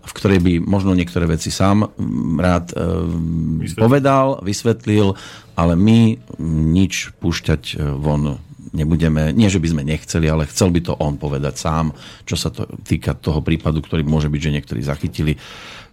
[0.07, 5.15] v ktorej by možno niektoré veci sám mm, rád e, povedal, vysvetlil,
[5.55, 8.46] ale my mm, nič púšťať e, von
[8.77, 9.33] nebudeme.
[9.33, 11.97] Nie, že by sme nechceli, ale chcel by to on povedať sám,
[12.29, 15.35] čo sa to týka toho prípadu, ktorý môže byť, že niektorí zachytili.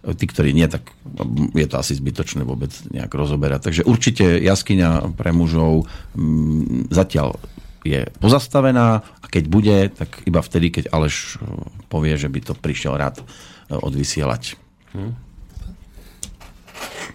[0.04, 0.92] Tí, ktorí nie, tak
[1.56, 3.72] je to asi zbytočné vôbec nejak rozoberať.
[3.72, 7.40] Takže určite jaskyňa pre mužov mm, zatiaľ
[7.84, 11.40] je pozastavená a keď bude, tak iba vtedy, keď Aleš
[11.88, 13.24] povie, že by to prišiel rád e,
[13.76, 14.56] odvysielať.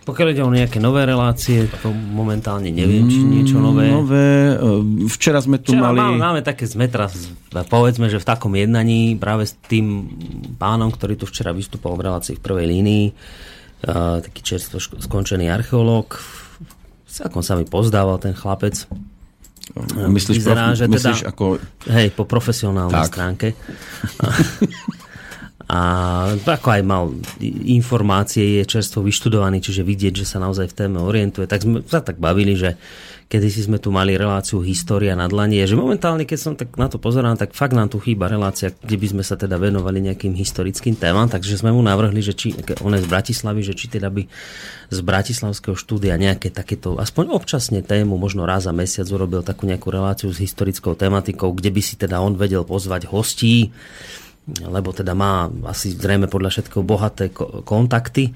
[0.08, 3.94] Pokiaľ ide o nejaké nové relácie, to momentálne neviem, či niečo nové.
[3.94, 5.98] Nové, e, včera sme tu Včera mali...
[6.02, 10.10] máme, máme také sme teraz, povedzme, že v takom jednaní práve s tým
[10.58, 16.18] pánom, ktorý tu včera vystupoval v relácii v prvej línii, uh, taký čerstvo skončený archeológ,
[17.06, 18.90] celkom sa mi pozdával ten chlapec.
[19.94, 21.44] Myslíš, Vyzerá, prof, že teda- myslíš ako...
[21.86, 23.12] Hej, po profesionálnej tak.
[23.14, 23.48] stránke.
[25.70, 25.82] A
[26.34, 27.14] ako aj mal
[27.70, 31.46] informácie, je čerstvo vyštudovaný, čiže vidieť, že sa naozaj v téme orientuje.
[31.46, 32.74] Tak sme sa tak bavili, že
[33.30, 36.98] kedysi sme tu mali reláciu História na dlani, že momentálne, keď som tak na to
[36.98, 40.98] pozerám, tak fakt nám tu chýba relácia, kde by sme sa teda venovali nejakým historickým
[40.98, 44.26] témam, takže sme mu navrhli, že či, on je z Bratislavy, že či teda by
[44.90, 49.94] z Bratislavského štúdia nejaké takéto, aspoň občasne tému, možno raz za mesiac urobil takú nejakú
[49.94, 53.70] reláciu s historickou tematikou, kde by si teda on vedel pozvať hostí,
[54.58, 58.34] lebo teda má asi zrejme podľa všetkého bohaté ko- kontakty.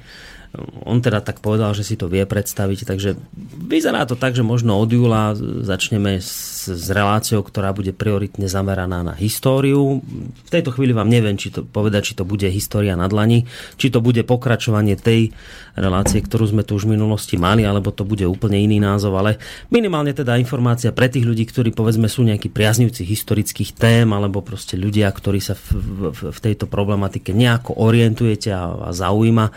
[0.86, 3.18] On teda tak povedal, že si to vie predstaviť, takže
[3.58, 5.34] vyzerá to tak, že možno od júla
[5.66, 10.06] začneme s, s reláciou, ktorá bude prioritne zameraná na históriu.
[10.46, 13.50] V tejto chvíli vám neviem, či to povedať, či to bude história na dlani,
[13.82, 15.34] či to bude pokračovanie tej
[15.74, 19.42] relácie, ktorú sme tu už v minulosti mali, alebo to bude úplne iný názov, ale
[19.74, 24.78] minimálne teda informácia pre tých ľudí, ktorí povedzme sú nejakí priaznivci historických tém, alebo proste
[24.78, 29.50] ľudia, ktorí sa v, v, v tejto problematike nejako orientujete a, a zaujíma,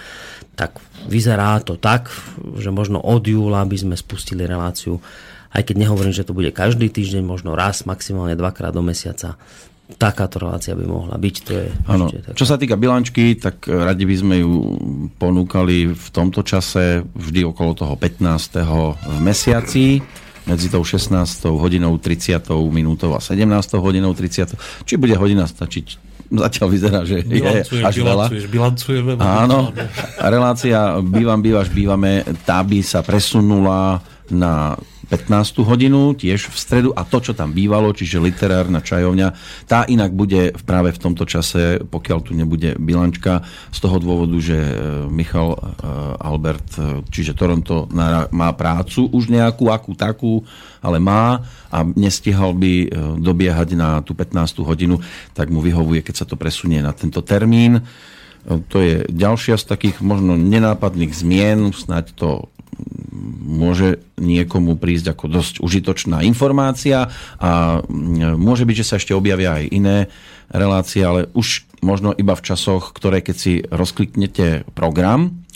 [0.57, 2.09] tak vyzerá to tak,
[2.57, 4.99] že možno od júla by sme spustili reláciu,
[5.53, 9.37] aj keď nehovorím, že to bude každý týždeň, možno raz, maximálne dvakrát do mesiaca.
[9.87, 11.37] Takáto relácia by mohla byť.
[11.47, 14.53] To je tak- Čo sa týka bilančky, tak radi by sme ju
[15.15, 18.99] ponúkali v tomto čase vždy okolo toho 15.
[18.99, 20.03] v mesiaci
[20.51, 21.55] medzi tou 16.
[21.55, 22.43] hodinou 30.
[22.75, 23.79] minútou a 17.
[23.79, 24.59] hodinou 30.
[24.83, 26.16] Či bude hodina stačiť?
[26.27, 28.27] Zatiaľ vyzerá, že je Bilancuješ, až veľa.
[28.27, 29.11] bilancuješ, bilancujeme.
[29.23, 29.71] Áno,
[30.19, 34.75] relácia Bývam, bývaš, bývame, tá by sa presunula na
[35.07, 35.63] 15.
[35.63, 39.29] hodinu, tiež v stredu a to, čo tam bývalo, čiže literárna čajovňa,
[39.71, 44.59] tá inak bude práve v tomto čase, pokiaľ tu nebude bilančka, z toho dôvodu, že
[44.59, 44.73] e,
[45.07, 45.59] Michal e,
[46.19, 47.87] Albert, e, čiže Toronto
[48.35, 50.43] má prácu už nejakú, akú takú,
[50.83, 51.39] ale má
[51.71, 52.89] a nestihal by
[53.19, 54.63] dobiehať na tú 15.
[54.67, 54.99] hodinu,
[55.35, 57.83] tak mu vyhovuje, keď sa to presunie na tento termín.
[58.47, 62.29] To je ďalšia z takých možno nenápadných zmien, snáď to
[63.47, 67.09] môže niekomu prísť ako dosť užitočná informácia
[67.41, 69.97] a mm, môže byť, že sa ešte objavia aj iné
[70.53, 75.47] relácie, ale už možno iba v časoch, ktoré keď si rozkliknete program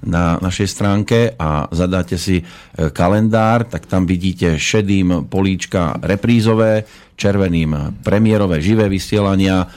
[0.00, 2.44] na našej stránke a zadáte si e,
[2.88, 6.88] kalendár, tak tam vidíte šedým políčka reprízové,
[7.20, 9.68] červeným premiérové živé vysielania,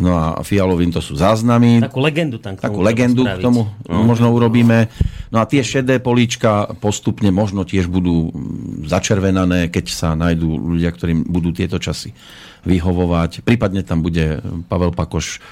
[0.00, 3.44] no a fialovým to sú záznamy Takú legendu tam k tomu takú legendu k spraviť.
[3.44, 3.62] tomu
[3.92, 4.08] No.
[4.08, 4.88] možno urobíme.
[5.28, 10.88] No a tie šedé políčka postupne možno tiež budú mm, začervenané, keď sa nájdú ľudia,
[10.92, 12.16] ktorým budú tieto časy
[12.64, 13.44] vyhovovať.
[13.44, 14.40] Prípadne tam bude
[14.72, 15.44] Pavel Pakoš,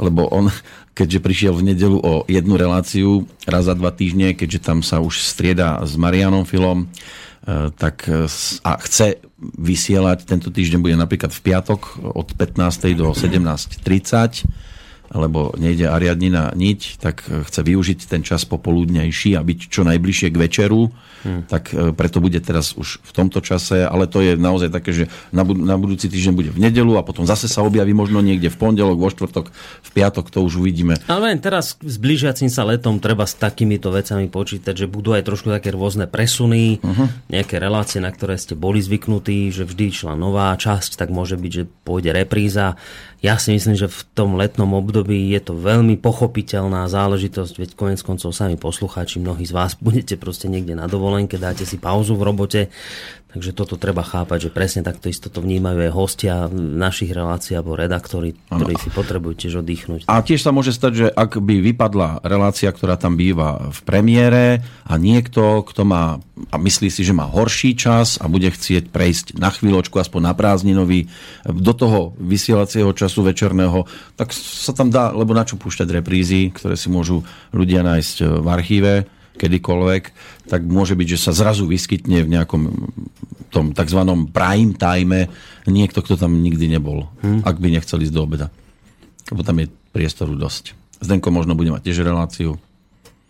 [0.00, 0.48] lebo on,
[0.98, 5.20] keďže prišiel v nedelu o jednu reláciu raz za dva týždne, keďže tam sa už
[5.20, 6.88] strieda s Marianom Filom,
[7.76, 9.20] tak e, s- a chce
[9.60, 11.80] vysielať, tento týždeň bude napríklad v piatok
[12.16, 12.96] od 15.
[12.96, 14.73] do 17.30
[15.14, 20.28] lebo nejde Ariadnina niť, tak e, chce využiť ten čas popoludnejší a byť čo najbližšie
[20.34, 20.90] k večeru,
[21.22, 21.46] hmm.
[21.46, 25.04] tak e, preto bude teraz už v tomto čase, ale to je naozaj také, že
[25.30, 28.50] na, bud- na budúci týždeň bude v nedelu a potom zase sa objaví možno niekde
[28.50, 29.54] v pondelok, vo štvrtok,
[29.86, 30.98] v piatok, to už uvidíme.
[31.06, 35.30] Ale len teraz s blížiacim sa letom treba s takýmito vecami počítať, že budú aj
[35.30, 37.06] trošku také rôzne presuny, uh-huh.
[37.30, 41.52] nejaké relácie, na ktoré ste boli zvyknutí, že vždy išla nová časť, tak môže byť,
[41.54, 42.74] že pôjde repríza.
[43.24, 48.00] Ja si myslím, že v tom letnom období je to veľmi pochopiteľná záležitosť, veď konec
[48.00, 52.24] koncov sami poslucháči, mnohí z vás budete proste niekde na dovolenke, dáte si pauzu v
[52.24, 52.60] robote,
[53.34, 57.74] takže toto treba chápať, že presne takto isto to vnímajú aj hostia našich relácií alebo
[57.74, 60.06] redaktori, ktorí si potrebujú tiež oddychnúť.
[60.06, 64.62] A tiež sa môže stať, že ak by vypadla relácia, ktorá tam býva v premiére
[64.86, 69.38] a niekto, kto má a myslí si, že má horší čas a bude chcieť prejsť
[69.38, 71.06] na chvíľočku, aspoň na prázdninový,
[71.46, 73.86] do toho vysielacieho času večerného,
[74.18, 77.22] tak sa tam dá, lebo na čo púšťať reprízy, ktoré si môžu
[77.54, 78.92] ľudia nájsť v archíve,
[79.34, 80.04] kedykoľvek,
[80.46, 82.62] tak môže byť, že sa zrazu vyskytne v nejakom
[83.54, 84.00] tom tzv.
[84.34, 85.30] prime time
[85.66, 87.46] niekto, kto tam nikdy nebol, hmm.
[87.46, 88.48] ak by nechcel ísť do obeda.
[89.30, 90.74] Lebo tam je priestoru dosť.
[90.98, 92.58] Zdenko možno bude mať tiež reláciu.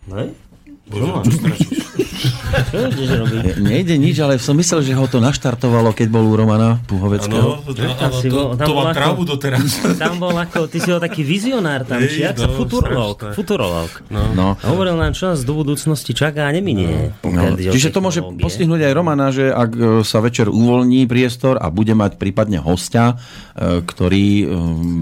[0.09, 0.33] Hej?
[0.85, 1.21] Čo
[2.73, 3.41] ideš robiť?
[3.61, 7.61] Nejde nič, ale som myslel, že ho to naštartovalo, keď bol u Romana Puhoveckého.
[7.61, 9.69] Áno, Tam si to, bol- to bol má ako- trávu doteraz.
[10.01, 13.17] Tam bol ako, ty si bol taký vizionár tam, či jak sa no, futurolog.
[13.17, 13.35] strašné.
[13.35, 13.91] Futurolog.
[14.11, 14.55] No.
[14.63, 17.11] Hovoril nám, čo nás do budúcnosti čaká a neminie.
[17.25, 21.03] No, ide o čiže to môže postihnúť aj Romana, že ak e, sa večer uvoľní
[21.09, 23.19] priestor a bude mať prípadne hostia,
[23.57, 24.45] e, ktorý e,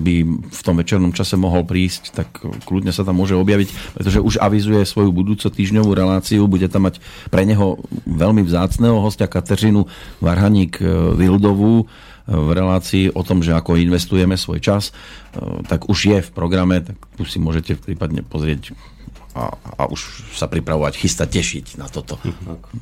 [0.02, 0.16] by
[0.50, 2.28] v tom večernom čase mohol prísť, tak
[2.66, 6.98] kľudne sa tam môže objaviť, pretože už avizuje svoju budúco týždňovú reláciu, bude tam mať
[7.30, 9.86] pre neho veľmi vzácného hostia Kateřinu
[10.20, 10.86] Varhaník e,
[11.16, 11.86] Vildovú e,
[12.30, 16.82] v relácii o tom, že ako investujeme svoj čas, e, tak už je v programe,
[16.84, 18.76] tak tu si môžete prípadne pozrieť
[19.34, 22.22] a, a už sa pripravovať, chystať, tešiť na toto.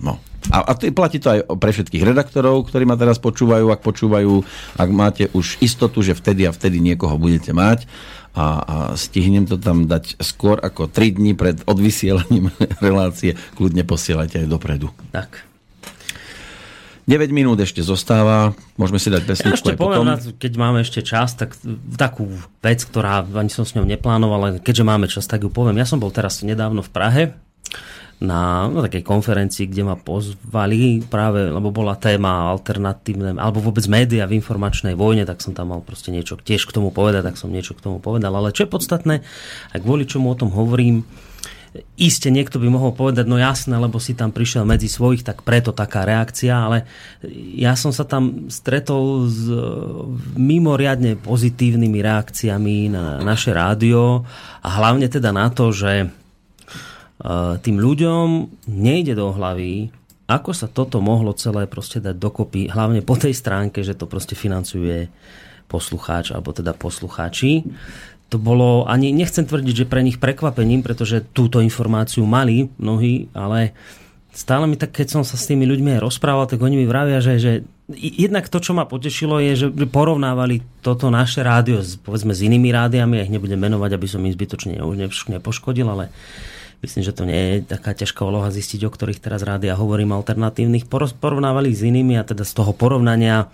[0.04, 0.20] No.
[0.52, 4.44] A, a to, platí to aj pre všetkých redaktorov, ktorí ma teraz počúvajú, ak počúvajú,
[4.76, 7.88] ak máte už istotu, že vtedy a vtedy niekoho budete mať
[8.32, 12.52] a, a stihnem to tam dať skôr ako 3 dní pred odvysielaním
[12.84, 14.88] relácie, kľudne posielajte aj dopredu.
[15.12, 15.51] Tak.
[17.12, 20.08] 9 minút ešte zostáva, môžeme si dať Ja pesničku ešte aj poviem, potom.
[20.08, 21.60] na, keď máme ešte čas, tak
[22.00, 22.32] takú
[22.64, 25.76] vec, ktorá ani som s ňou neplánoval, ale keďže máme čas, tak ju poviem.
[25.76, 27.24] Ja som bol teraz nedávno v Prahe
[28.22, 34.30] na no, takej konferencii, kde ma pozvali práve, lebo bola téma alternatívne, alebo vôbec média
[34.30, 37.52] v informačnej vojne, tak som tam mal proste niečo tiež k tomu povedať, tak som
[37.52, 38.32] niečo k tomu povedal.
[38.32, 39.26] Ale čo je podstatné,
[39.74, 41.04] a kvôli čomu o tom hovorím,
[41.96, 45.72] Iste niekto by mohol povedať, no jasné, lebo si tam prišiel medzi svojich, tak preto
[45.72, 46.84] taká reakcia, ale
[47.56, 49.56] ja som sa tam stretol s e,
[50.36, 54.28] mimoriadne pozitívnymi reakciami na naše rádio
[54.60, 56.08] a hlavne teda na to, že e,
[57.64, 58.26] tým ľuďom
[58.68, 59.96] nejde do hlavy,
[60.28, 64.36] ako sa toto mohlo celé proste dať dokopy, hlavne po tej stránke, že to proste
[64.36, 65.08] financuje
[65.72, 67.64] poslucháč, alebo teda poslucháči.
[68.32, 73.76] To bolo, ani nechcem tvrdiť, že pre nich prekvapením, pretože túto informáciu mali mnohí, ale
[74.32, 77.20] stále mi tak, keď som sa s tými ľuďmi aj rozprával, tak oni mi vravia,
[77.20, 77.52] že, že
[77.92, 82.72] jednak to, čo ma potešilo, je, že porovnávali toto naše rádio s, povedzme s inými
[82.72, 86.08] rádiami, ja ich nebudem menovať, aby som im zbytočne ne- nepoškodil, ale
[86.80, 90.88] myslím, že to nie je taká ťažká úloha zistiť, o ktorých teraz rádia hovorím alternatívnych.
[90.88, 93.52] Porovnávali s inými a teda z toho porovnania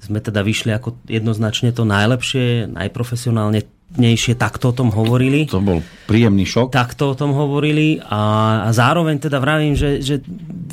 [0.00, 3.64] sme teda vyšli ako jednoznačne to najlepšie, najprofesionálne
[3.94, 5.46] nejšie takto o tom hovorili.
[5.46, 5.78] To bol
[6.10, 6.74] príjemný šok.
[6.74, 10.18] Takto o tom hovorili a, a zároveň teda vravím, že, že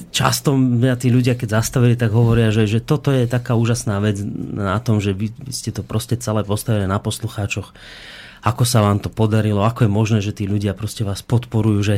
[0.10, 4.20] často mňa tí ľudia, keď zastavili, tak hovoria, že, že toto je taká úžasná vec
[4.58, 7.74] na tom, že vy, vy ste to proste celé postavili na poslucháčoch
[8.42, 11.98] ako sa vám to podarilo, ako je možné, že tí ľudia proste vás podporujú, že,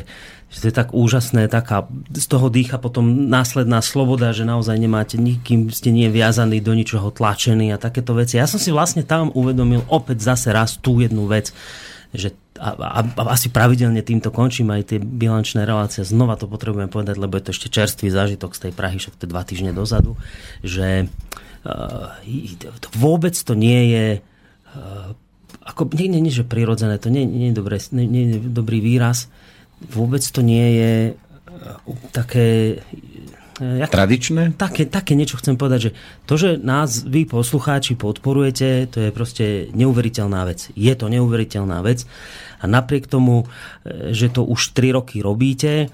[0.52, 5.16] že to je tak úžasné, taká, z toho dýcha potom následná sloboda, že naozaj nemáte
[5.16, 8.36] nikým, ste nie viazaní do ničoho tlačení a takéto veci.
[8.36, 11.56] Ja som si vlastne tam uvedomil opäť zase raz tú jednu vec,
[12.12, 16.06] že a, a, a asi pravidelne týmto končím aj tie bilančné relácie.
[16.06, 19.26] Znova to potrebujem povedať, lebo je to ešte čerstvý zážitok z tej Prahy, však to
[19.26, 20.14] dva týždne dozadu,
[20.62, 21.10] že
[21.66, 22.14] uh,
[22.94, 25.18] vôbec to nie je uh,
[25.64, 28.84] ako, nie, nie, nie, že prirodzené, to nie, nie, je dobré, nie, nie je dobrý
[28.84, 29.32] výraz.
[29.80, 31.80] Vôbec to nie je uh,
[32.12, 32.80] také...
[33.60, 34.60] uh, Jak, Tradičné?
[34.60, 35.92] Také, také niečo chcem povedať, že
[36.28, 40.68] to, že nás vy poslucháči podporujete, to je proste neuveriteľná vec.
[40.76, 42.04] Je to neuveriteľná vec
[42.64, 43.44] a napriek tomu,
[43.84, 45.92] e, že to už 3 roky robíte,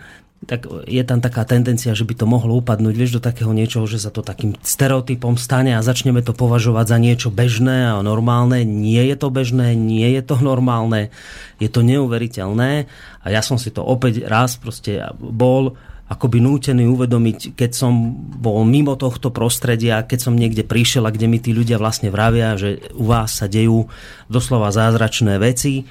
[0.48, 4.00] tak je tam taká tendencia, že by to mohlo upadnúť, vieš, do takého niečoho, že
[4.00, 8.64] sa to takým stereotypom stane a začneme to považovať za niečo bežné a normálne.
[8.64, 11.12] Nie je to bežné, nie je to normálne,
[11.60, 12.88] je to neuveriteľné
[13.20, 15.76] a ja som si to opäť raz proste bol
[16.10, 21.30] akoby nútený uvedomiť, keď som bol mimo tohto prostredia, keď som niekde prišiel a kde
[21.30, 23.86] mi tí ľudia vlastne vravia, že u vás sa dejú
[24.26, 25.86] doslova zázračné veci,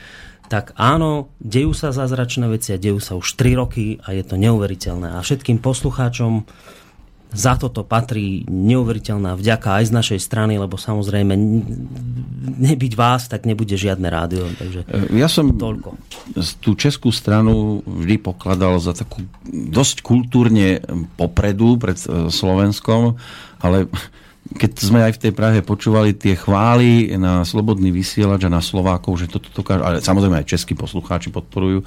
[0.48, 4.40] tak áno, dejú sa zázračné veci a dejú sa už 3 roky a je to
[4.40, 5.14] neuveriteľné.
[5.14, 6.48] A všetkým poslucháčom
[7.28, 11.36] za toto patrí neuveriteľná vďaka aj z našej strany, lebo samozrejme
[12.56, 14.48] nebyť vás, tak nebude žiadne rádio.
[14.56, 16.00] Takže ja som toľko.
[16.64, 20.80] tú českú stranu vždy pokladal za takú dosť kultúrne
[21.20, 22.00] popredu pred
[22.32, 23.20] Slovenskom,
[23.60, 23.92] ale
[24.56, 29.20] keď sme aj v tej Prahe počúvali tie chvály na slobodný vysielač a na Slovákov,
[29.20, 31.84] že toto dokážu, ale samozrejme aj českí poslucháči podporujú,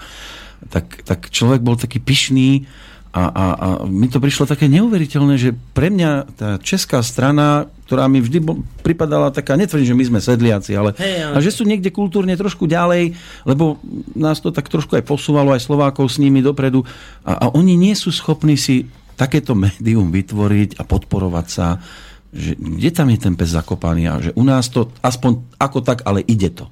[0.70, 2.70] tak, tak človek bol taký pyšný
[3.12, 8.08] a, a, a mi to prišlo také neuveriteľné, že pre mňa tá česká strana, ktorá
[8.08, 11.34] mi vždy bol, pripadala taká, netvrdím, že my sme sedliaci, ale, Hej, ale...
[11.36, 13.12] a že sú niekde kultúrne trošku ďalej,
[13.44, 13.84] lebo
[14.16, 16.88] nás to tak trošku aj posúvalo, aj Slovákov s nimi dopredu
[17.28, 18.88] a, a oni nie sú schopní si
[19.20, 21.84] takéto médium vytvoriť a podporovať sa
[22.32, 26.08] že kde tam je ten pes zakopaný a že u nás to aspoň ako tak,
[26.08, 26.72] ale ide to.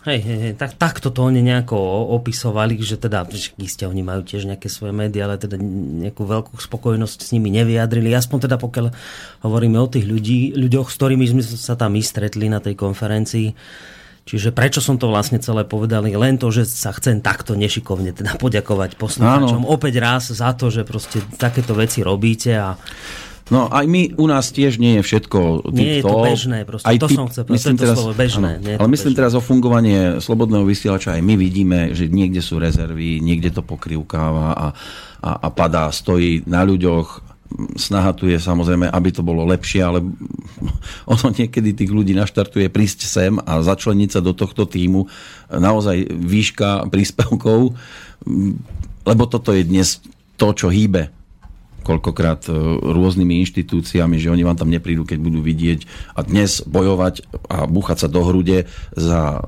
[0.00, 1.76] Hej, hej, hej, tak, takto to oni nejako
[2.16, 6.56] opisovali, že teda, že isté, oni majú tiež nejaké svoje médiá, ale teda nejakú veľkú
[6.56, 8.08] spokojnosť s nimi nevyjadrili.
[8.16, 8.96] Aspoň teda pokiaľ
[9.44, 13.52] hovoríme o tých ľudí, ľuďoch, s ktorými sme sa tam my stretli na tej konferencii.
[14.24, 18.40] Čiže prečo som to vlastne celé povedal, len to, že sa chcem takto nešikovne teda
[18.40, 22.72] poďakovať poslucháčom opäť raz za to, že proste takéto veci robíte a
[23.50, 26.86] No aj my, u nás tiež nie je všetko Nie je to bežné, proste.
[27.02, 29.20] To som chcel povedať, to to slovo bežné, nie je ale myslím bežné.
[29.26, 34.54] teraz o fungovanie slobodného vysielača, aj my vidíme, že niekde sú rezervy, niekde to pokrivkáva
[34.54, 34.66] a,
[35.18, 37.26] a, a padá, stojí na ľuďoch.
[37.74, 39.98] Snaha tu je samozrejme, aby to bolo lepšie, ale
[41.12, 45.10] ono niekedy tých ľudí naštartuje prísť sem a začleniť sa do tohto týmu.
[45.50, 47.74] Naozaj výška príspevkov,
[49.02, 49.98] lebo toto je dnes
[50.38, 51.19] to, čo hýbe
[51.90, 52.54] koľkokrát e,
[52.94, 58.06] rôznymi inštitúciami, že oni vám tam neprídu, keď budú vidieť a dnes bojovať a búchať
[58.06, 59.42] sa do hrude za,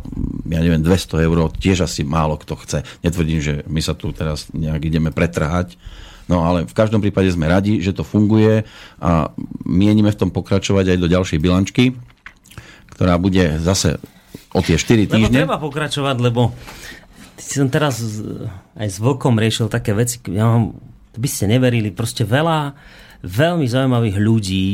[0.50, 2.78] ja neviem, 200 eur, tiež asi málo kto chce.
[3.06, 5.78] Netvrdím, že my sa tu teraz nejak ideme pretrhať,
[6.26, 8.66] no ale v každom prípade sme radi, že to funguje
[8.98, 9.30] a
[9.62, 11.94] mienime v tom pokračovať aj do ďalšej bilančky,
[12.98, 14.02] ktorá bude zase
[14.50, 15.38] o tie 4 Lebo týždne.
[15.46, 16.50] treba pokračovať, lebo
[17.38, 18.02] som teraz
[18.78, 22.72] aj s Vlkom riešil také veci, ja mám, by ste neverili, proste veľa
[23.22, 24.68] veľmi zaujímavých ľudí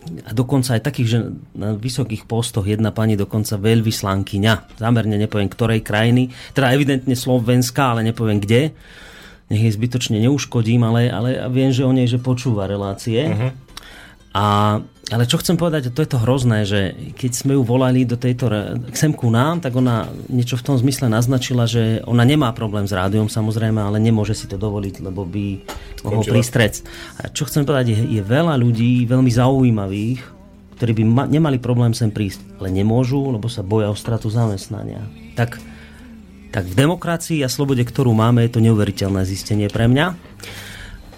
[0.00, 1.18] a dokonca aj takých, že
[1.52, 8.08] na vysokých postoch jedna pani dokonca veľvyslankyňa, zámerne nepoviem ktorej krajiny, teda evidentne Slovenska, ale
[8.08, 8.72] nepoviem kde,
[9.52, 13.28] nech jej zbytočne neuškodím, ale, ale viem, že o nej, že počúva relácie.
[13.28, 13.50] Uh-huh.
[14.30, 14.78] A,
[15.10, 18.46] ale čo chcem povedať, to je to hrozné, že keď sme ju volali do tejto,
[18.46, 22.86] re- sem ku nám, tak ona niečo v tom zmysle naznačila, že ona nemá problém
[22.86, 25.66] s rádiom samozrejme, ale nemôže si to dovoliť, lebo by
[26.06, 26.34] mohol Skončila.
[26.38, 26.74] prísť trec.
[27.18, 30.20] A čo chcem povedať, je, je veľa ľudí veľmi zaujímavých,
[30.78, 35.02] ktorí by ma, nemali problém sem prísť, ale nemôžu, lebo sa boja o stratu zamestnania.
[35.34, 35.58] Tak,
[36.54, 40.06] tak v demokracii a slobode, ktorú máme, je to neuveriteľné zistenie pre mňa.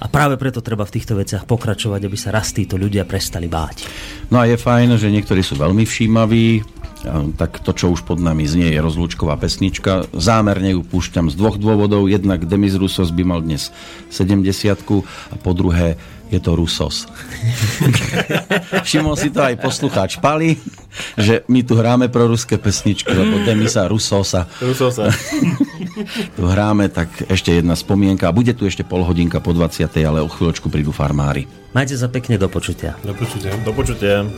[0.03, 3.87] A práve preto treba v týchto veciach pokračovať, aby sa raz títo ľudia prestali báť.
[4.35, 6.67] No a je fajn, že niektorí sú veľmi všímaví,
[7.39, 10.07] tak to, čo už pod nami znie, je rozlúčková pesnička.
[10.15, 12.07] Zámerne ju púšťam z dvoch dôvodov.
[12.07, 13.75] Jednak Demis Rusos by mal dnes
[14.11, 14.43] 70
[14.75, 15.99] a po druhé
[16.31, 17.11] je to Rusos.
[18.87, 20.57] Všimol si to aj poslucháč Pali,
[21.27, 25.09] že my tu hráme pro ruské pesničky, lebo Demisa Rusosa Ruso sa.
[26.37, 28.29] tu hráme, tak ešte jedna spomienka.
[28.29, 29.89] A bude tu ešte pol hodinka po 20.
[30.03, 31.49] ale o chvíľočku prídu farmári.
[31.73, 32.97] Majte sa pekne do počutia.
[33.01, 33.53] Do počutia.
[33.65, 34.29] Do počutia.